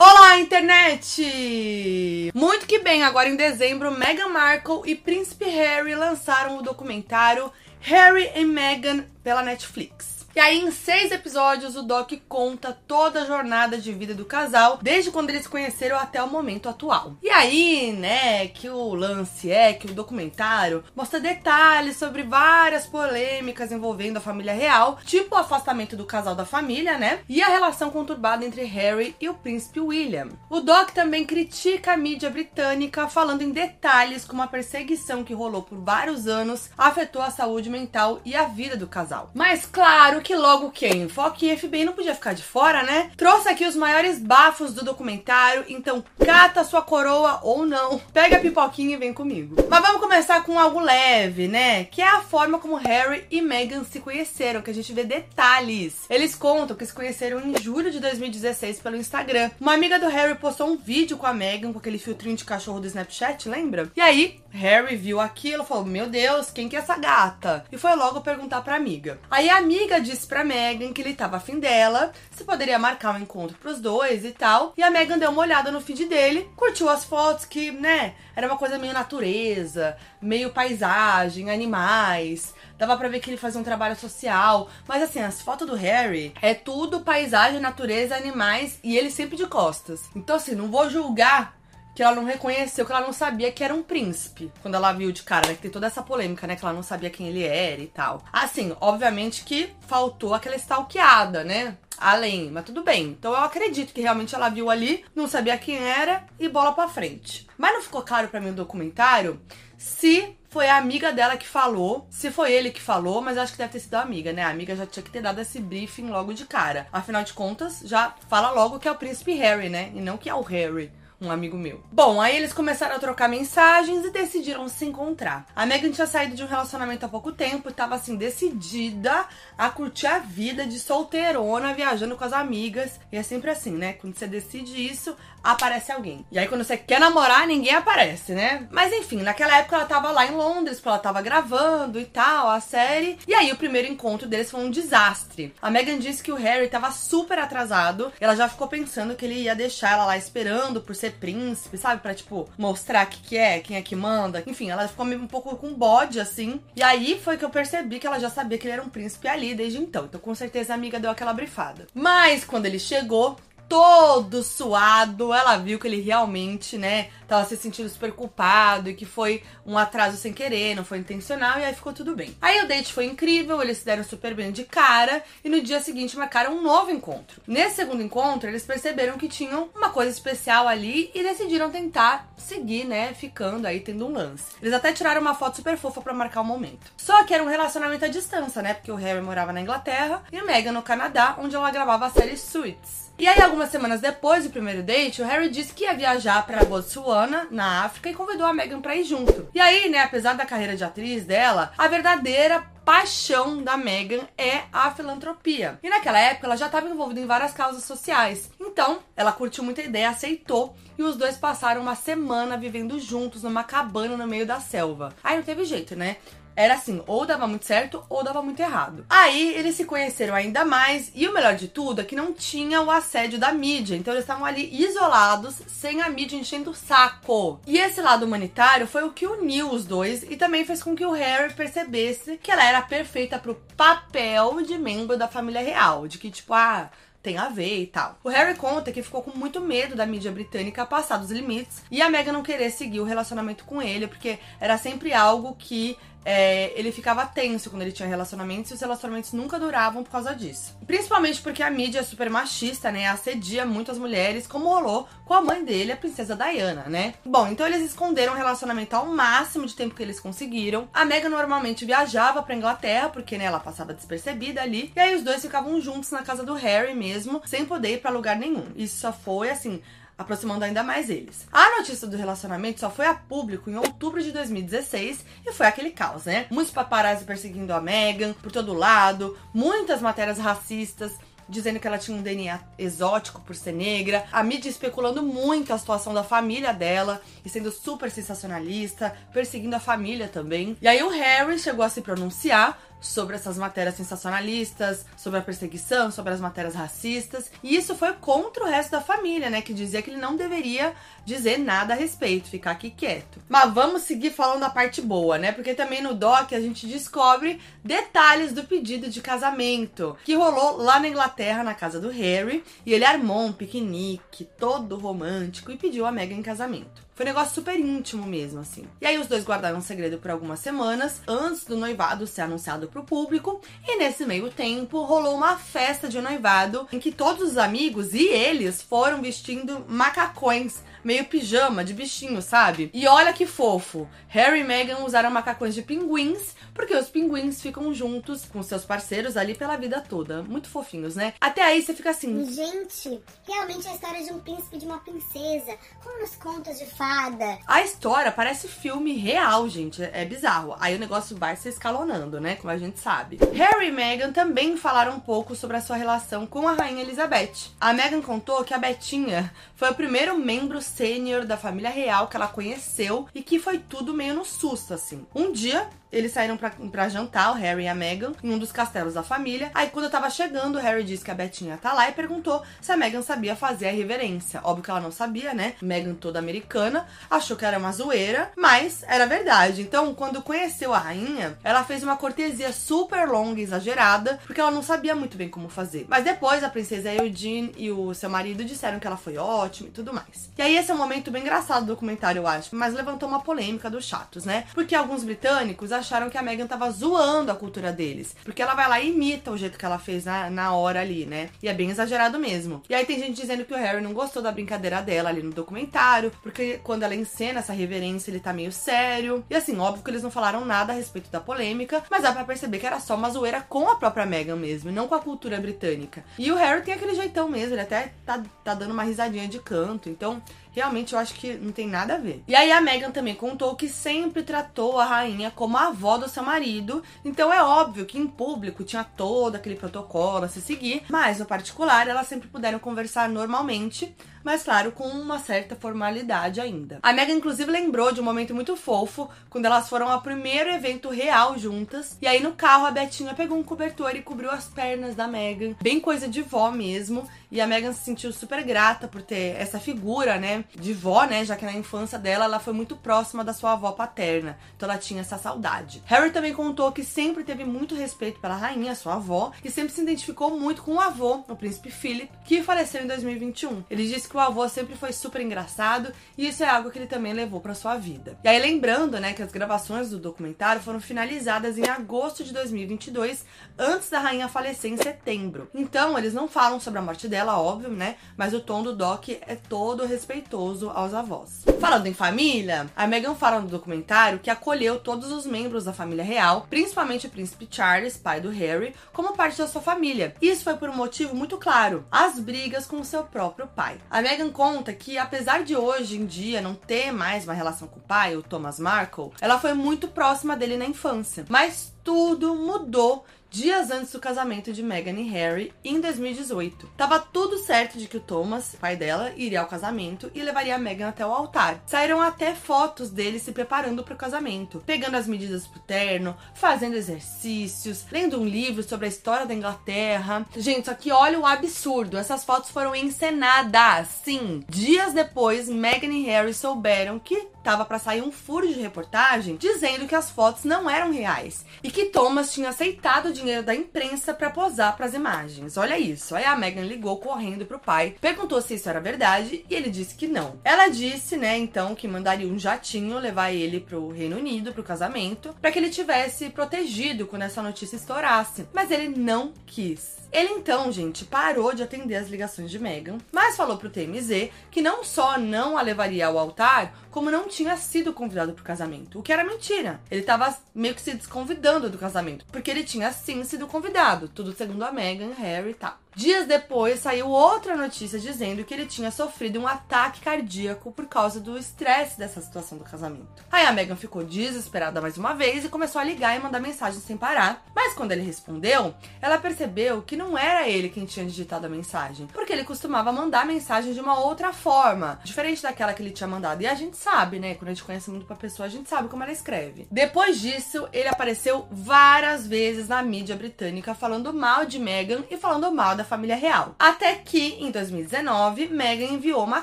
Olá, 0.00 0.38
internet! 0.38 2.32
Muito 2.34 2.66
que 2.66 2.80
bem, 2.80 3.04
agora 3.04 3.28
em 3.28 3.36
dezembro, 3.36 3.96
Meghan 3.96 4.28
Markle 4.28 4.82
e 4.84 4.96
Príncipe 4.96 5.44
Harry 5.44 5.94
lançaram 5.94 6.58
o 6.58 6.62
documentário 6.62 7.52
Harry 7.80 8.28
and 8.36 8.46
Meghan 8.46 9.04
pela 9.22 9.42
Netflix. 9.42 10.21
E 10.34 10.40
aí, 10.40 10.60
em 10.60 10.70
seis 10.70 11.12
episódios, 11.12 11.76
o 11.76 11.82
Doc 11.82 12.12
conta 12.26 12.72
toda 12.86 13.20
a 13.20 13.26
jornada 13.26 13.76
de 13.76 13.92
vida 13.92 14.14
do 14.14 14.24
casal, 14.24 14.78
desde 14.80 15.10
quando 15.10 15.28
eles 15.28 15.42
se 15.42 15.48
conheceram 15.48 15.98
até 15.98 16.22
o 16.22 16.28
momento 16.28 16.70
atual. 16.70 17.16
E 17.22 17.28
aí, 17.28 17.92
né, 17.92 18.48
que 18.48 18.68
o 18.68 18.94
lance 18.94 19.50
é 19.50 19.74
que 19.74 19.86
o 19.86 19.94
documentário 19.94 20.82
mostra 20.96 21.20
detalhes 21.20 21.98
sobre 21.98 22.22
várias 22.22 22.86
polêmicas 22.86 23.70
envolvendo 23.70 24.16
a 24.16 24.20
família 24.20 24.54
real, 24.54 24.98
tipo 25.04 25.34
o 25.34 25.38
afastamento 25.38 25.96
do 25.96 26.06
casal 26.06 26.34
da 26.34 26.46
família, 26.46 26.96
né, 26.96 27.20
e 27.28 27.42
a 27.42 27.48
relação 27.48 27.90
conturbada 27.90 28.42
entre 28.42 28.64
Harry 28.64 29.14
e 29.20 29.28
o 29.28 29.34
príncipe 29.34 29.80
William. 29.80 30.28
O 30.48 30.60
Doc 30.60 30.92
também 30.92 31.26
critica 31.26 31.92
a 31.92 31.96
mídia 31.96 32.30
britânica, 32.30 33.06
falando 33.06 33.42
em 33.42 33.50
detalhes 33.50 34.24
como 34.24 34.40
a 34.40 34.46
perseguição 34.46 35.24
que 35.24 35.34
rolou 35.34 35.62
por 35.62 35.78
vários 35.78 36.26
anos 36.26 36.70
afetou 36.78 37.20
a 37.20 37.30
saúde 37.30 37.68
mental 37.68 38.20
e 38.24 38.34
a 38.34 38.44
vida 38.44 38.78
do 38.78 38.86
casal. 38.86 39.30
Mas 39.34 39.66
claro 39.66 40.21
que 40.22 40.34
logo 40.34 40.70
quem? 40.70 41.08
Foque 41.08 41.50
e 41.50 41.56
FBI 41.56 41.84
não 41.84 41.92
podia 41.92 42.14
ficar 42.14 42.32
de 42.32 42.42
fora, 42.42 42.82
né? 42.82 43.10
Trouxe 43.16 43.48
aqui 43.48 43.66
os 43.66 43.76
maiores 43.76 44.18
bafos 44.18 44.72
do 44.72 44.84
documentário, 44.84 45.64
então 45.68 46.04
cata 46.24 46.64
sua 46.64 46.82
coroa 46.82 47.40
ou 47.42 47.66
não. 47.66 47.98
Pega 48.12 48.36
a 48.36 48.40
pipoquinha 48.40 48.94
e 48.94 48.98
vem 48.98 49.12
comigo. 49.12 49.56
Mas 49.68 49.82
vamos 49.82 50.00
começar 50.00 50.42
com 50.44 50.58
algo 50.58 50.80
leve, 50.80 51.48
né? 51.48 51.84
Que 51.84 52.00
é 52.00 52.08
a 52.08 52.20
forma 52.20 52.58
como 52.58 52.76
Harry 52.76 53.26
e 53.30 53.42
Meghan 53.42 53.84
se 53.84 54.00
conheceram, 54.00 54.62
que 54.62 54.70
a 54.70 54.74
gente 54.74 54.92
vê 54.92 55.04
detalhes. 55.04 56.06
Eles 56.08 56.34
contam 56.34 56.76
que 56.76 56.86
se 56.86 56.92
conheceram 56.92 57.40
em 57.40 57.60
julho 57.60 57.90
de 57.90 58.00
2016 58.00 58.80
pelo 58.80 58.96
Instagram. 58.96 59.50
Uma 59.60 59.74
amiga 59.74 59.98
do 59.98 60.08
Harry 60.08 60.36
postou 60.36 60.68
um 60.68 60.76
vídeo 60.76 61.16
com 61.16 61.26
a 61.26 61.34
Meghan 61.34 61.72
com 61.72 61.78
aquele 61.78 61.98
filtrinho 61.98 62.36
de 62.36 62.44
cachorro 62.44 62.80
do 62.80 62.86
Snapchat, 62.86 63.48
lembra? 63.48 63.90
E 63.96 64.00
aí, 64.00 64.40
Harry 64.50 64.96
viu 64.96 65.20
aquilo, 65.20 65.64
falou: 65.64 65.84
Meu 65.84 66.06
Deus, 66.06 66.50
quem 66.50 66.68
que 66.68 66.76
é 66.76 66.78
essa 66.78 66.96
gata? 66.96 67.64
E 67.72 67.78
foi 67.78 67.94
logo 67.94 68.20
perguntar 68.20 68.60
pra 68.60 68.76
amiga. 68.76 69.18
Aí 69.30 69.48
a 69.48 69.56
amiga 69.56 70.00
disse 70.00 70.11
pra 70.26 70.44
Megan 70.44 70.92
que 70.92 71.00
ele 71.00 71.14
tava 71.14 71.36
afim 71.36 71.58
dela, 71.58 72.12
se 72.30 72.44
poderia 72.44 72.78
marcar 72.78 73.14
um 73.14 73.20
encontro 73.20 73.56
pros 73.58 73.80
dois 73.80 74.24
e 74.24 74.30
tal. 74.30 74.72
E 74.76 74.82
a 74.82 74.90
Megan 74.90 75.18
deu 75.18 75.30
uma 75.30 75.42
olhada 75.42 75.70
no 75.70 75.80
feed 75.80 76.06
dele, 76.06 76.48
curtiu 76.56 76.88
as 76.88 77.04
fotos 77.04 77.44
que, 77.44 77.70
né, 77.70 78.14
era 78.34 78.46
uma 78.46 78.56
coisa 78.56 78.78
meio 78.78 78.92
natureza, 78.92 79.96
meio 80.20 80.50
paisagem, 80.50 81.50
animais. 81.50 82.54
Dava 82.78 82.96
pra 82.96 83.08
ver 83.08 83.20
que 83.20 83.30
ele 83.30 83.36
fazia 83.36 83.60
um 83.60 83.64
trabalho 83.64 83.94
social. 83.96 84.68
Mas 84.88 85.02
assim, 85.02 85.20
as 85.20 85.40
fotos 85.40 85.66
do 85.66 85.76
Harry 85.76 86.32
é 86.42 86.54
tudo 86.54 87.00
paisagem, 87.00 87.60
natureza, 87.60 88.16
animais 88.16 88.78
e 88.82 88.96
ele 88.96 89.10
sempre 89.10 89.36
de 89.36 89.46
costas. 89.46 90.02
Então, 90.16 90.36
assim, 90.36 90.54
não 90.54 90.70
vou 90.70 90.90
julgar 90.90 91.61
que 91.94 92.02
ela 92.02 92.14
não 92.14 92.24
reconheceu, 92.24 92.86
que 92.86 92.92
ela 92.92 93.00
não 93.00 93.12
sabia 93.12 93.52
que 93.52 93.62
era 93.62 93.74
um 93.74 93.82
príncipe. 93.82 94.50
Quando 94.62 94.74
ela 94.74 94.92
viu 94.92 95.12
de 95.12 95.22
cara, 95.22 95.48
né? 95.48 95.54
Que 95.54 95.62
tem 95.62 95.70
toda 95.70 95.86
essa 95.86 96.02
polêmica, 96.02 96.46
né? 96.46 96.56
Que 96.56 96.64
ela 96.64 96.74
não 96.74 96.82
sabia 96.82 97.10
quem 97.10 97.28
ele 97.28 97.42
era 97.44 97.80
e 97.80 97.86
tal. 97.86 98.22
Assim, 98.32 98.74
obviamente 98.80 99.44
que 99.44 99.70
faltou 99.86 100.34
aquela 100.34 100.56
stalkeada, 100.56 101.44
né? 101.44 101.76
Além, 101.98 102.50
mas 102.50 102.64
tudo 102.64 102.82
bem. 102.82 103.08
Então 103.08 103.32
eu 103.32 103.38
acredito 103.38 103.92
que 103.92 104.00
realmente 104.00 104.34
ela 104.34 104.48
viu 104.48 104.70
ali, 104.70 105.04
não 105.14 105.28
sabia 105.28 105.58
quem 105.58 105.76
era 105.76 106.24
e 106.38 106.48
bola 106.48 106.72
pra 106.72 106.88
frente. 106.88 107.46
Mas 107.56 107.74
não 107.74 107.82
ficou 107.82 108.02
claro 108.02 108.28
para 108.28 108.40
mim 108.40 108.48
no 108.48 108.56
documentário 108.56 109.40
se 109.76 110.36
foi 110.48 110.68
a 110.68 110.76
amiga 110.76 111.12
dela 111.12 111.36
que 111.36 111.46
falou, 111.46 112.06
se 112.10 112.30
foi 112.30 112.52
ele 112.52 112.70
que 112.70 112.80
falou, 112.80 113.20
mas 113.20 113.36
acho 113.36 113.52
que 113.52 113.58
deve 113.58 113.72
ter 113.72 113.80
sido 113.80 113.94
a 113.94 114.02
amiga, 114.02 114.32
né? 114.32 114.44
A 114.44 114.50
amiga 114.50 114.76
já 114.76 114.86
tinha 114.86 115.02
que 115.02 115.10
ter 115.10 115.20
dado 115.20 115.40
esse 115.40 115.58
briefing 115.58 116.08
logo 116.08 116.32
de 116.32 116.44
cara. 116.44 116.86
Afinal 116.92 117.24
de 117.24 117.32
contas, 117.32 117.80
já 117.84 118.14
fala 118.28 118.50
logo 118.50 118.78
que 118.78 118.86
é 118.86 118.92
o 118.92 118.96
príncipe 118.96 119.32
Harry, 119.34 119.68
né? 119.68 119.90
E 119.94 120.00
não 120.00 120.18
que 120.18 120.28
é 120.28 120.34
o 120.34 120.42
Harry 120.42 120.92
um 121.22 121.30
amigo 121.30 121.56
meu. 121.56 121.80
Bom, 121.90 122.20
aí 122.20 122.36
eles 122.36 122.52
começaram 122.52 122.96
a 122.96 122.98
trocar 122.98 123.28
mensagens 123.28 124.04
e 124.04 124.10
decidiram 124.10 124.68
se 124.68 124.84
encontrar. 124.84 125.46
A 125.54 125.64
Megan 125.64 125.90
tinha 125.90 126.06
saído 126.06 126.34
de 126.34 126.42
um 126.42 126.46
relacionamento 126.46 127.06
há 127.06 127.08
pouco 127.08 127.32
tempo 127.32 127.68
e 127.68 127.72
tava 127.72 127.94
assim, 127.94 128.16
decidida 128.16 129.24
a 129.56 129.70
curtir 129.70 130.06
a 130.06 130.18
vida 130.18 130.66
de 130.66 130.78
solteirona, 130.78 131.74
viajando 131.74 132.16
com 132.16 132.24
as 132.24 132.32
amigas. 132.32 132.98
E 133.10 133.16
é 133.16 133.22
sempre 133.22 133.50
assim, 133.50 133.72
né? 133.72 133.92
Quando 133.94 134.16
você 134.16 134.26
decide 134.26 134.84
isso, 134.84 135.16
aparece 135.42 135.92
alguém. 135.92 136.24
E 136.30 136.38
aí, 136.38 136.48
quando 136.48 136.64
você 136.64 136.76
quer 136.76 137.00
namorar, 137.00 137.46
ninguém 137.46 137.74
aparece, 137.74 138.32
né? 138.32 138.66
Mas 138.70 138.92
enfim, 138.92 139.22
naquela 139.22 139.58
época 139.58 139.76
ela 139.76 139.84
tava 139.84 140.10
lá 140.10 140.26
em 140.26 140.32
Londres, 140.32 140.76
porque 140.76 140.88
ela 140.88 140.98
tava 140.98 141.22
gravando 141.22 141.98
e 141.98 142.04
tal, 142.04 142.48
a 142.48 142.60
série. 142.60 143.18
E 143.26 143.34
aí, 143.34 143.50
o 143.52 143.56
primeiro 143.56 143.88
encontro 143.88 144.28
deles 144.28 144.50
foi 144.50 144.60
um 144.60 144.70
desastre. 144.70 145.54
A 145.60 145.70
Megan 145.70 145.98
disse 145.98 146.22
que 146.22 146.32
o 146.32 146.36
Harry 146.36 146.68
tava 146.68 146.90
super 146.90 147.38
atrasado. 147.38 148.12
Ela 148.20 148.36
já 148.36 148.48
ficou 148.48 148.68
pensando 148.68 149.14
que 149.14 149.24
ele 149.24 149.42
ia 149.42 149.54
deixar 149.54 149.92
ela 149.92 150.06
lá 150.06 150.16
esperando 150.16 150.80
por 150.80 150.94
ser 150.94 151.12
príncipe, 151.12 151.76
sabe? 151.76 152.00
Pra, 152.00 152.14
tipo, 152.14 152.48
mostrar 152.56 153.06
que, 153.06 153.20
que 153.20 153.36
é, 153.36 153.60
quem 153.60 153.76
é 153.76 153.82
que 153.82 153.96
manda. 153.96 154.42
Enfim, 154.46 154.70
ela 154.70 154.88
ficou 154.88 155.04
meio 155.04 155.20
um 155.20 155.26
pouco 155.26 155.56
com 155.56 155.74
bode, 155.74 156.20
assim. 156.20 156.60
E 156.76 156.82
aí 156.82 157.20
foi 157.22 157.36
que 157.36 157.44
eu 157.44 157.50
percebi 157.50 157.98
que 157.98 158.06
ela 158.06 158.18
já 158.18 158.30
sabia 158.30 158.58
que 158.58 158.66
ele 158.66 158.74
era 158.74 158.82
um 158.82 158.88
príncipe 158.88 159.28
ali 159.28 159.54
desde 159.54 159.78
então. 159.78 160.04
Então, 160.04 160.20
com 160.20 160.34
certeza, 160.34 160.72
a 160.72 160.76
amiga 160.76 161.00
deu 161.00 161.10
aquela 161.10 161.32
brifada. 161.32 161.86
Mas, 161.94 162.44
quando 162.44 162.66
ele 162.66 162.78
chegou, 162.78 163.36
todo 163.72 164.42
suado. 164.42 165.32
Ela 165.32 165.56
viu 165.56 165.78
que 165.78 165.86
ele 165.86 166.02
realmente, 166.02 166.76
né, 166.76 167.08
tava 167.26 167.46
se 167.46 167.56
sentindo 167.56 167.88
super 167.88 168.12
culpado 168.12 168.90
e 168.90 168.94
que 168.94 169.06
foi 169.06 169.42
um 169.64 169.78
atraso 169.78 170.18
sem 170.18 170.30
querer, 170.30 170.76
não 170.76 170.84
foi 170.84 170.98
intencional, 170.98 171.58
e 171.58 171.64
aí 171.64 171.74
ficou 171.74 171.94
tudo 171.94 172.14
bem. 172.14 172.36
Aí 172.42 172.62
o 172.62 172.68
date 172.68 172.92
foi 172.92 173.06
incrível, 173.06 173.62
eles 173.62 173.78
se 173.78 173.86
deram 173.86 174.04
super 174.04 174.34
bem 174.34 174.52
de 174.52 174.64
cara 174.64 175.24
e 175.42 175.48
no 175.48 175.62
dia 175.62 175.80
seguinte 175.80 176.18
marcaram 176.18 176.54
um 176.54 176.60
novo 176.60 176.90
encontro. 176.90 177.40
Nesse 177.46 177.76
segundo 177.76 178.02
encontro, 178.02 178.50
eles 178.50 178.62
perceberam 178.62 179.16
que 179.16 179.26
tinham 179.26 179.70
uma 179.74 179.88
coisa 179.88 180.10
especial 180.10 180.68
ali 180.68 181.10
e 181.14 181.22
decidiram 181.22 181.70
tentar 181.70 182.30
seguir, 182.36 182.84
né, 182.84 183.14
ficando 183.14 183.66
aí 183.66 183.80
tendo 183.80 184.06
um 184.06 184.12
lance. 184.12 184.44
Eles 184.60 184.74
até 184.74 184.92
tiraram 184.92 185.22
uma 185.22 185.34
foto 185.34 185.56
super 185.56 185.78
fofa 185.78 186.02
para 186.02 186.12
marcar 186.12 186.42
o 186.42 186.44
momento. 186.44 186.92
Só 186.98 187.24
que 187.24 187.32
era 187.32 187.42
um 187.42 187.48
relacionamento 187.48 188.04
à 188.04 188.08
distância, 188.08 188.60
né, 188.60 188.74
porque 188.74 188.92
o 188.92 188.96
Harry 188.96 189.22
morava 189.22 189.50
na 189.50 189.62
Inglaterra 189.62 190.22
e 190.30 190.42
Meghan 190.42 190.72
no 190.72 190.82
Canadá, 190.82 191.36
onde 191.38 191.56
ela 191.56 191.70
gravava 191.70 192.04
a 192.04 192.10
série 192.10 192.36
Suits. 192.36 193.11
E 193.18 193.28
aí, 193.28 193.40
algumas 193.40 193.70
semanas 193.70 194.00
depois 194.00 194.44
do 194.44 194.50
primeiro 194.50 194.82
date, 194.82 195.22
o 195.22 195.24
Harry 195.24 195.48
disse 195.48 195.72
que 195.72 195.84
ia 195.84 195.94
viajar 195.94 196.44
para 196.46 196.64
Botsuana, 196.64 197.46
na 197.50 197.84
África, 197.84 198.10
e 198.10 198.14
convidou 198.14 198.46
a 198.46 198.52
Meghan 198.52 198.80
para 198.80 198.96
ir 198.96 199.04
junto. 199.04 199.48
E 199.54 199.60
aí, 199.60 199.88
né, 199.88 199.98
apesar 199.98 200.34
da 200.34 200.46
carreira 200.46 200.76
de 200.76 200.82
atriz 200.82 201.24
dela, 201.24 201.72
a 201.78 201.86
verdadeira 201.86 202.64
paixão 202.84 203.62
da 203.62 203.76
Meghan 203.76 204.22
é 204.36 204.62
a 204.72 204.90
filantropia. 204.90 205.78
E 205.82 205.88
naquela 205.88 206.18
época 206.18 206.46
ela 206.46 206.56
já 206.56 206.66
estava 206.66 206.88
envolvida 206.88 207.20
em 207.20 207.26
várias 207.26 207.52
causas 207.52 207.84
sociais. 207.84 208.50
Então, 208.60 208.98
ela 209.16 209.30
curtiu 209.30 209.62
muita 209.62 209.82
ideia, 209.82 210.10
aceitou 210.10 210.74
e 210.98 211.02
os 211.02 211.16
dois 211.16 211.36
passaram 211.36 211.80
uma 211.80 211.94
semana 211.94 212.56
vivendo 212.56 212.98
juntos 212.98 213.44
numa 213.44 213.62
cabana 213.62 214.16
no 214.16 214.26
meio 214.26 214.46
da 214.46 214.58
selva. 214.60 215.14
Aí 215.22 215.36
não 215.36 215.44
teve 215.44 215.64
jeito, 215.64 215.94
né? 215.94 216.16
Era 216.54 216.74
assim, 216.74 217.02
ou 217.06 217.24
dava 217.24 217.46
muito 217.46 217.64
certo 217.64 218.04
ou 218.08 218.22
dava 218.22 218.42
muito 218.42 218.60
errado. 218.60 219.04
Aí 219.08 219.54
eles 219.54 219.76
se 219.76 219.84
conheceram 219.84 220.34
ainda 220.34 220.64
mais 220.64 221.10
e 221.14 221.26
o 221.26 221.32
melhor 221.32 221.54
de 221.54 221.68
tudo 221.68 222.00
é 222.00 222.04
que 222.04 222.16
não 222.16 222.32
tinha 222.32 222.80
o 222.82 222.90
assédio 222.90 223.38
da 223.38 223.52
mídia. 223.52 223.96
Então 223.96 224.12
eles 224.12 224.24
estavam 224.24 224.44
ali 224.44 224.68
isolados, 224.72 225.56
sem 225.66 226.02
a 226.02 226.08
mídia 226.08 226.36
enchendo 226.36 226.70
o 226.70 226.74
saco. 226.74 227.60
E 227.66 227.78
esse 227.78 228.00
lado 228.00 228.26
humanitário 228.26 228.86
foi 228.86 229.04
o 229.04 229.12
que 229.12 229.26
uniu 229.26 229.70
os 229.70 229.84
dois 229.84 230.22
e 230.22 230.36
também 230.36 230.64
fez 230.64 230.82
com 230.82 230.94
que 230.94 231.04
o 231.04 231.12
Harry 231.12 231.52
percebesse 231.54 232.38
que 232.38 232.50
ela 232.50 232.64
era 232.64 232.82
perfeita 232.82 233.38
pro 233.38 233.60
papel 233.76 234.62
de 234.62 234.78
membro 234.78 235.16
da 235.16 235.28
família 235.28 235.62
real. 235.62 236.06
De 236.06 236.18
que, 236.18 236.30
tipo, 236.30 236.52
ah, 236.52 236.90
tem 237.22 237.38
a 237.38 237.48
ver 237.48 237.82
e 237.82 237.86
tal. 237.86 238.18
O 238.24 238.28
Harry 238.28 238.56
conta 238.56 238.90
que 238.90 239.02
ficou 239.02 239.22
com 239.22 239.30
muito 239.38 239.60
medo 239.60 239.94
da 239.94 240.04
mídia 240.04 240.32
britânica 240.32 240.84
passar 240.84 241.18
dos 241.18 241.30
limites 241.30 241.82
e 241.90 242.02
a 242.02 242.10
Meghan 242.10 242.32
não 242.32 242.42
querer 242.42 242.70
seguir 242.70 243.00
o 243.00 243.04
relacionamento 243.04 243.64
com 243.64 243.80
ele, 243.80 244.08
porque 244.08 244.38
era 244.60 244.76
sempre 244.76 245.12
algo 245.12 245.54
que 245.56 245.96
é, 246.24 246.72
ele 246.78 246.92
ficava 246.92 247.26
tenso 247.26 247.70
quando 247.70 247.82
ele 247.82 247.92
tinha 247.92 248.08
relacionamentos 248.08 248.70
e 248.70 248.74
os 248.74 248.80
relacionamentos 248.80 249.32
nunca 249.32 249.58
duravam 249.58 250.02
por 250.02 250.10
causa 250.10 250.34
disso. 250.34 250.76
Principalmente 250.86 251.40
porque 251.40 251.62
a 251.62 251.70
mídia 251.70 252.00
é 252.00 252.02
super 252.02 252.30
machista, 252.30 252.90
né? 252.90 253.08
Assedia 253.08 253.66
muitas 253.66 253.98
mulheres, 253.98 254.46
como 254.46 254.68
rolou 254.68 255.08
com 255.24 255.34
a 255.34 255.40
mãe 255.40 255.64
dele, 255.64 255.92
a 255.92 255.96
princesa 255.96 256.36
Diana, 256.36 256.84
né? 256.88 257.14
Bom, 257.24 257.48
então 257.48 257.66
eles 257.66 257.82
esconderam 257.82 258.34
o 258.34 258.36
relacionamento 258.36 258.94
ao 258.94 259.06
máximo 259.06 259.66
de 259.66 259.74
tempo 259.74 259.94
que 259.94 260.02
eles 260.02 260.20
conseguiram. 260.20 260.88
A 260.92 261.04
Meghan 261.04 261.28
normalmente 261.28 261.84
viajava 261.84 262.42
pra 262.42 262.54
Inglaterra, 262.54 263.08
porque 263.08 263.38
né, 263.38 263.44
ela 263.44 263.60
passava 263.60 263.94
despercebida 263.94 264.62
ali. 264.62 264.92
E 264.94 265.00
aí 265.00 265.14
os 265.14 265.22
dois 265.22 265.42
ficavam 265.42 265.80
juntos 265.80 266.10
na 266.10 266.22
casa 266.22 266.44
do 266.44 266.54
Harry 266.54 266.94
mesmo, 266.94 267.42
sem 267.44 267.64
poder 267.64 267.94
ir 267.94 268.00
pra 268.00 268.10
lugar 268.10 268.36
nenhum. 268.36 268.66
Isso 268.76 268.98
só 268.98 269.12
foi 269.12 269.50
assim 269.50 269.82
aproximando 270.22 270.64
ainda 270.64 270.82
mais 270.82 271.10
eles. 271.10 271.46
A 271.52 271.78
notícia 271.78 272.08
do 272.08 272.16
relacionamento 272.16 272.80
só 272.80 272.90
foi 272.90 273.06
a 273.06 273.14
público 273.14 273.70
em 273.70 273.76
outubro 273.76 274.22
de 274.22 274.32
2016 274.32 275.24
e 275.46 275.52
foi 275.52 275.66
aquele 275.66 275.90
caos, 275.90 276.24
né? 276.24 276.46
Muitos 276.50 276.72
paparazzi 276.72 277.24
perseguindo 277.24 277.72
a 277.72 277.80
Meghan 277.80 278.32
por 278.32 278.50
todo 278.50 278.72
lado, 278.72 279.36
muitas 279.52 280.00
matérias 280.00 280.38
racistas 280.38 281.12
dizendo 281.48 281.78
que 281.78 281.86
ela 281.86 281.98
tinha 281.98 282.16
um 282.16 282.22
DNA 282.22 282.58
exótico 282.78 283.40
por 283.42 283.54
ser 283.54 283.72
negra. 283.72 284.24
A 284.32 284.42
mídia 284.42 284.70
especulando 284.70 285.22
muito 285.22 285.72
a 285.72 285.78
situação 285.78 286.14
da 286.14 286.24
família 286.24 286.72
dela 286.72 287.20
e 287.44 287.48
sendo 287.48 287.70
super 287.70 288.10
sensacionalista, 288.10 289.14
perseguindo 289.32 289.76
a 289.76 289.80
família 289.80 290.28
também. 290.28 290.76
E 290.80 290.88
aí 290.88 291.02
o 291.02 291.10
Harry 291.10 291.58
chegou 291.58 291.84
a 291.84 291.90
se 291.90 292.00
pronunciar 292.00 292.78
sobre 293.02 293.34
essas 293.34 293.58
matérias 293.58 293.96
sensacionalistas, 293.96 295.04
sobre 295.16 295.40
a 295.40 295.42
perseguição, 295.42 296.10
sobre 296.10 296.32
as 296.32 296.40
matérias 296.40 296.74
racistas. 296.74 297.50
E 297.62 297.76
isso 297.76 297.94
foi 297.94 298.12
contra 298.14 298.64
o 298.64 298.68
resto 298.68 298.92
da 298.92 299.00
família, 299.00 299.50
né? 299.50 299.60
Que 299.60 299.74
dizia 299.74 300.00
que 300.00 300.10
ele 300.10 300.20
não 300.20 300.36
deveria 300.36 300.94
dizer 301.24 301.58
nada 301.58 301.92
a 301.92 301.96
respeito, 301.96 302.48
ficar 302.48 302.70
aqui 302.70 302.90
quieto. 302.90 303.40
Mas 303.48 303.72
vamos 303.74 304.02
seguir 304.02 304.30
falando 304.30 304.60
da 304.60 304.70
parte 304.70 305.02
boa, 305.02 305.36
né? 305.36 305.52
Porque 305.52 305.74
também 305.74 306.00
no 306.00 306.14
doc 306.14 306.52
a 306.52 306.60
gente 306.60 306.86
descobre 306.86 307.60
detalhes 307.84 308.52
do 308.52 308.64
pedido 308.64 309.10
de 309.10 309.20
casamento 309.20 310.16
que 310.24 310.34
rolou 310.34 310.76
lá 310.76 311.00
na 311.00 311.08
Inglaterra, 311.08 311.64
na 311.64 311.74
casa 311.74 312.00
do 312.00 312.10
Harry. 312.10 312.64
E 312.86 312.92
ele 312.92 313.04
armou 313.04 313.44
um 313.44 313.52
piquenique 313.52 314.44
todo 314.58 314.96
romântico 314.96 315.72
e 315.72 315.76
pediu 315.76 316.06
a 316.06 316.12
Meghan 316.12 316.36
em 316.36 316.42
casamento. 316.42 317.02
Foi 317.14 317.26
um 317.26 317.28
negócio 317.28 317.54
super 317.54 317.78
íntimo 317.78 318.26
mesmo, 318.26 318.60
assim. 318.60 318.86
E 319.00 319.06
aí 319.06 319.18
os 319.18 319.26
dois 319.26 319.44
guardaram 319.44 319.78
um 319.78 319.82
segredo 319.82 320.18
por 320.18 320.30
algumas 320.30 320.60
semanas, 320.60 321.20
antes 321.28 321.64
do 321.64 321.76
noivado 321.76 322.26
ser 322.26 322.42
anunciado 322.42 322.88
pro 322.88 323.04
público. 323.04 323.60
E 323.86 323.98
nesse 323.98 324.24
meio 324.24 324.50
tempo, 324.50 325.02
rolou 325.02 325.34
uma 325.34 325.58
festa 325.58 326.08
de 326.08 326.20
noivado 326.20 326.88
em 326.90 326.98
que 326.98 327.12
todos 327.12 327.50
os 327.50 327.58
amigos 327.58 328.14
e 328.14 328.26
eles 328.26 328.80
foram 328.80 329.20
vestindo 329.20 329.84
macacões 329.88 330.82
meio 331.04 331.24
pijama 331.24 331.84
de 331.84 331.92
bichinho, 331.94 332.40
sabe? 332.40 332.90
E 332.92 333.06
olha 333.06 333.32
que 333.32 333.46
fofo. 333.46 334.08
Harry 334.28 334.60
e 334.60 334.64
Meghan 334.64 334.98
usaram 335.04 335.30
macacões 335.30 335.74
de 335.74 335.82
pinguins, 335.82 336.54
porque 336.74 336.94
os 336.94 337.08
pinguins 337.08 337.60
ficam 337.60 337.92
juntos 337.92 338.44
com 338.44 338.62
seus 338.62 338.84
parceiros 338.84 339.36
ali 339.36 339.54
pela 339.54 339.76
vida 339.76 340.00
toda. 340.00 340.42
Muito 340.42 340.68
fofinhos, 340.68 341.14
né? 341.14 341.34
Até 341.40 341.62
aí 341.62 341.82
você 341.82 341.92
fica 341.92 342.10
assim. 342.10 342.44
Gente, 342.50 343.22
realmente 343.46 343.86
é 343.86 343.90
a 343.90 343.94
história 343.94 344.24
de 344.24 344.32
um 344.32 344.38
príncipe 344.38 344.76
e 344.76 344.78
de 344.78 344.86
uma 344.86 344.98
princesa, 344.98 345.76
como 346.02 346.20
nos 346.20 346.34
contos 346.36 346.78
de 346.78 346.86
fada. 346.86 347.58
A 347.66 347.82
história 347.82 348.32
parece 348.32 348.68
filme 348.68 349.12
real, 349.14 349.68
gente. 349.68 350.02
É 350.02 350.24
bizarro. 350.24 350.76
Aí 350.80 350.96
o 350.96 350.98
negócio 350.98 351.36
vai 351.36 351.56
se 351.56 351.68
escalonando, 351.68 352.40
né? 352.40 352.56
Como 352.56 352.70
a 352.70 352.78
gente 352.78 352.98
sabe. 352.98 353.38
Harry 353.54 353.88
e 353.88 353.92
Meghan 353.92 354.32
também 354.32 354.76
falaram 354.76 355.16
um 355.16 355.20
pouco 355.20 355.54
sobre 355.54 355.76
a 355.76 355.80
sua 355.80 355.96
relação 355.96 356.46
com 356.46 356.66
a 356.66 356.72
rainha 356.72 357.02
Elizabeth. 357.02 357.70
A 357.80 357.92
Meghan 357.92 358.22
contou 358.22 358.64
que 358.64 358.72
a 358.72 358.78
Betinha 358.78 359.52
foi 359.74 359.90
o 359.90 359.94
primeiro 359.94 360.38
membro 360.38 360.80
sênior 360.96 361.44
da 361.44 361.56
família 361.56 361.90
real 361.90 362.28
que 362.28 362.36
ela 362.36 362.48
conheceu 362.48 363.26
e 363.34 363.42
que 363.42 363.58
foi 363.58 363.78
tudo 363.78 364.14
meio 364.14 364.34
no 364.34 364.44
susto, 364.44 364.94
assim. 364.94 365.26
Um 365.34 365.52
dia, 365.52 365.88
eles 366.12 366.32
saíram 366.32 366.56
pra, 366.56 367.08
jantar, 367.08 367.52
o 367.52 367.54
Harry 367.54 367.84
e 367.84 367.88
a 367.88 367.94
Meghan, 367.94 368.32
em 368.42 368.52
um 368.52 368.58
dos 368.58 368.70
castelos 368.70 369.14
da 369.14 369.22
família. 369.22 369.70
Aí, 369.74 369.88
quando 369.88 370.04
eu 370.04 370.10
tava 370.10 370.28
chegando, 370.28 370.76
o 370.76 370.80
Harry 370.80 371.02
disse 371.02 371.24
que 371.24 371.30
a 371.30 371.34
Betinha 371.34 371.78
tá 371.78 371.92
lá 371.92 372.08
e 372.08 372.12
perguntou 372.12 372.62
se 372.80 372.92
a 372.92 372.96
Meghan 372.96 373.22
sabia 373.22 373.56
fazer 373.56 373.88
a 373.88 373.92
reverência. 373.92 374.60
Óbvio 374.62 374.84
que 374.84 374.90
ela 374.90 375.00
não 375.00 375.10
sabia, 375.10 375.54
né? 375.54 375.74
Meghan 375.80 376.14
toda 376.14 376.38
americana, 376.38 377.06
achou 377.30 377.56
que 377.56 377.64
era 377.64 377.78
uma 377.78 377.92
zoeira, 377.92 378.52
mas 378.56 379.02
era 379.08 379.26
verdade. 379.26 379.82
Então, 379.82 380.14
quando 380.14 380.42
conheceu 380.42 380.92
a 380.92 380.98
rainha, 380.98 381.56
ela 381.64 381.84
fez 381.84 382.02
uma 382.02 382.16
cortesia 382.16 382.72
super 382.72 383.28
longa 383.28 383.60
e 383.60 383.64
exagerada, 383.64 384.38
porque 384.46 384.60
ela 384.60 384.70
não 384.70 384.82
sabia 384.82 385.14
muito 385.14 385.36
bem 385.36 385.48
como 385.48 385.68
fazer. 385.68 386.06
Mas 386.08 386.24
depois, 386.24 386.62
a 386.62 386.68
princesa 386.68 387.12
Eugene 387.12 387.72
e 387.76 387.90
o 387.90 388.12
seu 388.12 388.28
marido 388.28 388.64
disseram 388.64 388.98
que 388.98 389.06
ela 389.06 389.16
foi 389.16 389.38
ótima 389.38 389.88
e 389.88 389.92
tudo 389.92 390.12
mais. 390.12 390.50
E 390.58 390.62
aí, 390.62 390.76
esse 390.76 390.90
é 390.90 390.94
um 390.94 390.98
momento 390.98 391.30
bem 391.30 391.42
engraçado 391.42 391.86
do 391.86 391.92
documentário, 391.92 392.40
eu 392.40 392.46
acho, 392.46 392.74
mas 392.76 392.94
levantou 392.94 393.28
uma 393.28 393.40
polêmica 393.40 393.88
dos 393.88 394.04
chatos, 394.04 394.44
né? 394.44 394.64
Porque 394.74 394.94
alguns 394.94 395.24
britânicos 395.24 395.92
acharam 396.02 396.28
que 396.28 396.36
a 396.36 396.42
Meghan 396.42 396.66
tava 396.66 396.90
zoando 396.90 397.50
a 397.50 397.54
cultura 397.54 397.92
deles. 397.92 398.36
Porque 398.44 398.60
ela 398.60 398.74
vai 398.74 398.88
lá 398.88 399.00
e 399.00 399.10
imita 399.10 399.50
o 399.50 399.56
jeito 399.56 399.78
que 399.78 399.84
ela 399.84 399.98
fez 399.98 400.24
na, 400.24 400.50
na 400.50 400.74
hora 400.74 401.00
ali, 401.00 401.24
né? 401.24 401.48
E 401.62 401.68
é 401.68 401.72
bem 401.74 401.90
exagerado 401.90 402.38
mesmo. 402.38 402.82
E 402.88 402.94
aí 402.94 403.06
tem 403.06 403.18
gente 403.18 403.40
dizendo 403.40 403.64
que 403.64 403.72
o 403.72 403.76
Harry 403.76 404.02
não 404.02 404.12
gostou 404.12 404.42
da 404.42 404.52
brincadeira 404.52 405.00
dela 405.00 405.30
ali 405.30 405.42
no 405.42 405.52
documentário, 405.52 406.30
porque 406.42 406.80
quando 406.82 407.04
ela 407.04 407.14
encena 407.14 407.60
essa 407.60 407.72
reverência, 407.72 408.30
ele 408.30 408.40
tá 408.40 408.52
meio 408.52 408.72
sério. 408.72 409.44
E 409.48 409.54
assim, 409.54 409.78
óbvio 409.78 410.04
que 410.04 410.10
eles 410.10 410.22
não 410.22 410.30
falaram 410.30 410.64
nada 410.64 410.92
a 410.92 410.96
respeito 410.96 411.30
da 411.30 411.40
polêmica, 411.40 412.02
mas 412.10 412.22
dá 412.22 412.32
pra 412.32 412.44
perceber 412.44 412.78
que 412.78 412.86
era 412.86 413.00
só 413.00 413.14
uma 413.14 413.30
zoeira 413.30 413.60
com 413.60 413.88
a 413.88 413.96
própria 413.96 414.26
Meghan 414.26 414.56
mesmo, 414.56 414.90
e 414.90 414.92
não 414.92 415.08
com 415.08 415.14
a 415.14 415.20
cultura 415.20 415.60
britânica. 415.60 416.24
E 416.38 416.50
o 416.50 416.56
Harry 416.56 416.82
tem 416.82 416.94
aquele 416.94 417.14
jeitão 417.14 417.48
mesmo, 417.48 417.74
ele 417.74 417.82
até 417.82 418.12
tá, 418.26 418.42
tá 418.64 418.74
dando 418.74 418.92
uma 418.92 419.04
risadinha 419.04 419.46
de 419.48 419.58
canto, 419.58 420.08
então 420.08 420.42
realmente 420.72 421.12
eu 421.12 421.18
acho 421.18 421.34
que 421.34 421.54
não 421.54 421.72
tem 421.72 421.86
nada 421.86 422.14
a 422.14 422.18
ver. 422.18 422.42
E 422.48 422.54
aí 422.54 422.72
a 422.72 422.80
Meghan 422.80 423.10
também 423.10 423.34
contou 423.34 423.76
que 423.76 423.88
sempre 423.88 424.42
tratou 424.42 424.98
a 424.98 425.04
rainha 425.04 425.50
como 425.50 425.76
a 425.76 425.88
avó 425.88 426.18
do 426.18 426.28
seu 426.28 426.42
marido, 426.42 427.02
então 427.24 427.52
é 427.52 427.62
óbvio 427.62 428.06
que 428.06 428.18
em 428.18 428.26
público 428.26 428.84
tinha 428.84 429.04
todo 429.04 429.56
aquele 429.56 429.76
protocolo 429.76 430.44
a 430.44 430.48
se 430.48 430.60
seguir, 430.60 431.02
mas 431.08 431.38
no 431.38 431.46
particular 431.46 432.08
elas 432.08 432.26
sempre 432.26 432.48
puderam 432.48 432.78
conversar 432.78 433.28
normalmente, 433.28 434.14
mas 434.44 434.62
claro, 434.62 434.92
com 434.92 435.08
uma 435.08 435.38
certa 435.38 435.76
formalidade 435.76 436.60
ainda. 436.60 436.98
A 437.02 437.12
Meghan 437.12 437.34
inclusive 437.34 437.70
lembrou 437.70 438.12
de 438.12 438.20
um 438.20 438.24
momento 438.24 438.54
muito 438.54 438.76
fofo, 438.76 439.28
quando 439.48 439.66
elas 439.66 439.88
foram 439.88 440.08
ao 440.08 440.22
primeiro 440.22 440.70
evento 440.70 441.08
real 441.08 441.58
juntas, 441.58 442.16
e 442.20 442.26
aí 442.26 442.42
no 442.42 442.52
carro 442.52 442.86
a 442.86 442.90
Betinha 442.90 443.34
pegou 443.34 443.58
um 443.58 443.62
cobertor 443.62 444.14
e 444.16 444.22
cobriu 444.22 444.50
as 444.50 444.68
pernas 444.68 445.14
da 445.14 445.26
Meghan, 445.26 445.74
bem 445.82 446.00
coisa 446.00 446.28
de 446.28 446.42
vó 446.42 446.70
mesmo, 446.70 447.28
e 447.50 447.60
a 447.60 447.66
Meghan 447.66 447.92
se 447.92 448.04
sentiu 448.04 448.32
super 448.32 448.62
grata 448.64 449.06
por 449.06 449.22
ter 449.22 449.56
essa 449.58 449.78
figura, 449.78 450.38
né, 450.38 450.64
de 450.74 450.92
vó, 450.92 451.24
né, 451.24 451.44
já 451.44 451.56
que 451.56 451.64
na 451.64 451.72
infância 451.72 452.18
dela 452.18 452.46
ela 452.46 452.58
foi 452.58 452.72
muito 452.72 452.96
próxima 452.96 453.44
da 453.44 453.52
sua 453.52 453.72
avó 453.72 453.92
paterna, 453.92 454.58
então 454.76 454.88
ela 454.88 454.98
tinha 454.98 455.20
essa 455.20 455.38
saudade. 455.38 456.02
Harry 456.06 456.30
também 456.30 456.54
contou 456.54 456.90
que 456.92 457.04
sempre 457.04 457.44
teve 457.44 457.64
muito 457.64 457.94
respeito 457.94 458.40
pela 458.40 458.56
rainha, 458.56 458.94
sua 458.94 459.14
avó, 459.14 459.52
e 459.62 459.70
sempre 459.70 459.92
se 459.92 460.00
identificou 460.00 460.58
muito 460.58 460.82
com 460.82 460.94
o 460.94 461.00
avô, 461.00 461.44
o 461.48 461.56
príncipe 461.56 461.90
Philip, 461.90 462.30
que 462.44 462.62
faleceu 462.62 463.02
em 463.02 463.06
2021. 463.06 463.84
Ele 463.90 464.08
disse 464.08 464.28
que 464.32 464.36
o 464.38 464.40
avô 464.40 464.66
sempre 464.66 464.96
foi 464.96 465.12
super 465.12 465.42
engraçado 465.42 466.10
e 466.38 466.48
isso 466.48 466.64
é 466.64 466.68
algo 466.68 466.90
que 466.90 466.98
ele 466.98 467.06
também 467.06 467.34
levou 467.34 467.60
para 467.60 467.74
sua 467.74 467.96
vida. 467.96 468.38
E 468.42 468.48
aí 468.48 468.58
lembrando, 468.58 469.20
né, 469.20 469.34
que 469.34 469.42
as 469.42 469.52
gravações 469.52 470.08
do 470.08 470.18
documentário 470.18 470.80
foram 470.80 471.00
finalizadas 471.00 471.76
em 471.76 471.86
agosto 471.86 472.42
de 472.42 472.50
2022, 472.54 473.44
antes 473.78 474.08
da 474.08 474.20
rainha 474.20 474.48
falecer 474.48 474.90
em 474.90 474.96
setembro. 474.96 475.68
Então, 475.74 476.16
eles 476.16 476.32
não 476.32 476.48
falam 476.48 476.80
sobre 476.80 476.98
a 476.98 477.02
morte 477.02 477.28
dela, 477.28 477.60
óbvio, 477.60 477.90
né, 477.90 478.16
mas 478.34 478.54
o 478.54 478.60
tom 478.60 478.82
do 478.82 478.96
doc 478.96 479.28
é 479.28 479.54
todo 479.54 480.06
respeitoso 480.06 480.88
aos 480.88 481.12
avós. 481.12 481.62
Falando 481.78 482.06
em 482.06 482.14
família, 482.14 482.88
a 482.96 483.06
Meghan 483.06 483.34
fala 483.34 483.60
no 483.60 483.68
documentário 483.68 484.38
que 484.38 484.48
acolheu 484.48 484.98
todos 484.98 485.30
os 485.30 485.44
membros 485.44 485.84
da 485.84 485.92
família 485.92 486.24
real, 486.24 486.66
principalmente 486.70 487.26
o 487.26 487.30
príncipe 487.30 487.68
Charles, 487.70 488.16
pai 488.16 488.40
do 488.40 488.48
Harry, 488.48 488.94
como 489.12 489.36
parte 489.36 489.58
da 489.58 489.68
sua 489.68 489.82
família. 489.82 490.34
Isso 490.40 490.64
foi 490.64 490.76
por 490.76 490.88
um 490.88 490.96
motivo 490.96 491.36
muito 491.36 491.58
claro: 491.58 492.06
as 492.10 492.40
brigas 492.40 492.86
com 492.86 493.04
seu 493.04 493.24
próprio 493.24 493.66
pai. 493.66 493.98
A 494.10 494.21
Meghan 494.22 494.50
conta 494.50 494.92
que, 494.92 495.18
apesar 495.18 495.64
de 495.64 495.76
hoje 495.76 496.16
em 496.16 496.24
dia 496.24 496.60
não 496.60 496.74
ter 496.74 497.12
mais 497.12 497.44
uma 497.44 497.52
relação 497.52 497.88
com 497.88 497.98
o 497.98 498.02
pai, 498.02 498.36
o 498.36 498.42
Thomas 498.42 498.78
Markle, 498.78 499.30
ela 499.40 499.58
foi 499.58 499.74
muito 499.74 500.08
próxima 500.08 500.56
dele 500.56 500.76
na 500.76 500.86
infância. 500.86 501.44
Mas 501.48 501.92
tudo 502.02 502.54
mudou 502.54 503.24
dias 503.52 503.90
antes 503.90 504.10
do 504.10 504.18
casamento 504.18 504.72
de 504.72 504.82
Meghan 504.82 505.20
e 505.20 505.28
Harry, 505.28 505.74
em 505.84 506.00
2018. 506.00 506.90
Tava 506.96 507.18
tudo 507.18 507.58
certo 507.58 507.98
de 507.98 508.08
que 508.08 508.16
o 508.16 508.20
Thomas, 508.20 508.74
pai 508.80 508.96
dela, 508.96 509.30
iria 509.36 509.60
ao 509.60 509.66
casamento 509.66 510.30
e 510.34 510.42
levaria 510.42 510.74
a 510.74 510.78
Meghan 510.78 511.08
até 511.08 511.24
o 511.24 511.30
altar. 511.30 511.82
Saíram 511.86 512.20
até 512.20 512.54
fotos 512.54 513.10
dele 513.10 513.38
se 513.38 513.52
preparando 513.52 514.02
para 514.02 514.14
o 514.14 514.16
casamento, 514.16 514.82
pegando 514.86 515.16
as 515.16 515.26
medidas 515.26 515.66
pro 515.66 515.80
terno, 515.80 516.34
fazendo 516.54 516.96
exercícios, 516.96 518.06
lendo 518.10 518.40
um 518.40 518.46
livro 518.46 518.82
sobre 518.82 519.04
a 519.04 519.10
história 519.10 519.44
da 519.44 519.54
Inglaterra. 519.54 520.46
Gente, 520.56 520.86
só 520.86 520.94
que 520.94 521.12
olha 521.12 521.38
o 521.38 521.46
absurdo, 521.46 522.16
essas 522.16 522.44
fotos 522.44 522.70
foram 522.70 522.96
encenadas. 522.96 524.08
Sim, 524.24 524.64
dias 524.66 525.12
depois, 525.12 525.68
Meghan 525.68 526.12
e 526.12 526.24
Harry 526.24 526.54
souberam 526.54 527.18
que 527.18 527.52
tava 527.62 527.84
para 527.84 527.98
sair 527.98 528.22
um 528.22 528.32
furo 528.32 528.66
de 528.66 528.80
reportagem 528.80 529.56
dizendo 529.56 530.06
que 530.06 530.14
as 530.14 530.30
fotos 530.30 530.64
não 530.64 530.90
eram 530.90 531.12
reais 531.12 531.64
e 531.82 531.90
que 531.90 532.06
Thomas 532.06 532.52
tinha 532.52 532.70
aceitado 532.70 533.26
o 533.26 533.32
dinheiro 533.42 533.62
da 533.62 533.74
imprensa 533.74 534.32
para 534.32 534.50
posar 534.50 534.96
para 534.96 535.06
as 535.06 535.14
imagens. 535.14 535.76
Olha 535.76 535.98
isso. 535.98 536.34
Aí 536.34 536.44
a 536.44 536.56
Meghan 536.56 536.82
ligou 536.82 537.18
correndo 537.18 537.66
pro 537.66 537.78
pai, 537.78 538.14
perguntou 538.20 538.60
se 538.62 538.74
isso 538.74 538.88
era 538.88 539.00
verdade 539.00 539.64
e 539.68 539.74
ele 539.74 539.90
disse 539.90 540.14
que 540.14 540.26
não. 540.26 540.58
Ela 540.64 540.88
disse, 540.88 541.36
né, 541.36 541.58
então 541.58 541.94
que 541.94 542.08
mandaria 542.08 542.46
um 542.46 542.58
jatinho 542.58 543.18
levar 543.18 543.52
ele 543.52 543.80
pro 543.80 544.08
Reino 544.08 544.36
Unido 544.36 544.72
pro 544.72 544.82
casamento, 544.82 545.54
para 545.60 545.70
que 545.70 545.78
ele 545.78 545.90
tivesse 545.90 546.50
protegido 546.50 547.26
quando 547.26 547.42
essa 547.42 547.62
notícia 547.62 547.96
estourasse. 547.96 548.66
Mas 548.72 548.90
ele 548.90 549.08
não 549.08 549.52
quis. 549.66 550.21
Ele 550.32 550.54
então, 550.54 550.90
gente, 550.90 551.26
parou 551.26 551.74
de 551.74 551.82
atender 551.82 552.16
as 552.16 552.28
ligações 552.28 552.70
de 552.70 552.78
Meghan, 552.78 553.18
mas 553.30 553.54
falou 553.54 553.76
pro 553.76 553.90
TMZ 553.90 554.48
que 554.70 554.80
não 554.80 555.04
só 555.04 555.38
não 555.38 555.76
a 555.76 555.82
levaria 555.82 556.26
ao 556.26 556.38
altar, 556.38 556.94
como 557.10 557.30
não 557.30 557.46
tinha 557.46 557.76
sido 557.76 558.14
convidado 558.14 558.54
pro 558.54 558.64
casamento, 558.64 559.18
o 559.18 559.22
que 559.22 559.32
era 559.32 559.44
mentira. 559.44 560.00
Ele 560.10 560.22
tava 560.22 560.56
meio 560.74 560.94
que 560.94 561.02
se 561.02 561.12
desconvidando 561.12 561.90
do 561.90 561.98
casamento, 561.98 562.46
porque 562.50 562.70
ele 562.70 562.82
tinha 562.82 563.12
sim 563.12 563.44
sido 563.44 563.66
convidado, 563.66 564.26
tudo 564.26 564.54
segundo 564.54 564.82
a 564.84 564.90
Meghan, 564.90 565.32
Harry 565.34 565.72
e 565.72 565.74
tal. 565.74 566.01
Dias 566.14 566.46
depois 566.46 567.00
saiu 567.00 567.28
outra 567.28 567.76
notícia 567.76 568.18
dizendo 568.18 568.64
que 568.64 568.74
ele 568.74 568.86
tinha 568.86 569.10
sofrido 569.10 569.58
um 569.58 569.66
ataque 569.66 570.20
cardíaco 570.20 570.92
por 570.92 571.06
causa 571.06 571.40
do 571.40 571.56
estresse 571.56 572.18
dessa 572.18 572.40
situação 572.40 572.76
do 572.76 572.84
casamento. 572.84 573.42
Aí 573.50 573.64
a 573.64 573.72
Meghan 573.72 573.96
ficou 573.96 574.22
desesperada 574.22 575.00
mais 575.00 575.16
uma 575.16 575.32
vez 575.34 575.64
e 575.64 575.70
começou 575.70 576.00
a 576.00 576.04
ligar 576.04 576.36
e 576.36 576.42
mandar 576.42 576.60
mensagens 576.60 577.02
sem 577.02 577.16
parar. 577.16 577.64
Mas 577.74 577.94
quando 577.94 578.12
ele 578.12 578.22
respondeu, 578.22 578.94
ela 579.20 579.38
percebeu 579.38 580.02
que 580.02 580.16
não 580.16 580.36
era 580.36 580.68
ele 580.68 580.90
quem 580.90 581.06
tinha 581.06 581.24
digitado 581.24 581.66
a 581.66 581.70
mensagem, 581.70 582.26
porque 582.26 582.52
ele 582.52 582.64
costumava 582.64 583.10
mandar 583.10 583.46
mensagem 583.46 583.94
de 583.94 584.00
uma 584.00 584.20
outra 584.20 584.52
forma, 584.52 585.18
diferente 585.24 585.62
daquela 585.62 585.94
que 585.94 586.02
ele 586.02 586.10
tinha 586.10 586.28
mandado. 586.28 586.62
E 586.62 586.66
a 586.66 586.74
gente 586.74 586.96
sabe, 586.96 587.38
né? 587.38 587.54
Quando 587.54 587.68
a 587.68 587.74
gente 587.74 587.84
conhece 587.84 588.10
muito 588.10 588.26
pra 588.26 588.36
pessoa, 588.36 588.66
a 588.66 588.70
gente 588.70 588.88
sabe 588.88 589.08
como 589.08 589.22
ela 589.22 589.32
escreve. 589.32 589.86
Depois 589.90 590.40
disso, 590.40 590.88
ele 590.92 591.08
apareceu 591.08 591.66
várias 591.70 592.46
vezes 592.46 592.88
na 592.88 593.02
mídia 593.02 593.34
britânica 593.34 593.94
falando 593.94 594.32
mal 594.32 594.66
de 594.66 594.78
Meghan 594.78 595.24
e 595.30 595.36
falando 595.36 595.72
mal 595.72 595.96
da 595.96 596.01
família 596.04 596.36
real. 596.36 596.74
Até 596.78 597.14
que, 597.14 597.56
em 597.60 597.70
2019, 597.70 598.68
Meghan 598.68 599.14
enviou 599.14 599.44
uma 599.44 599.62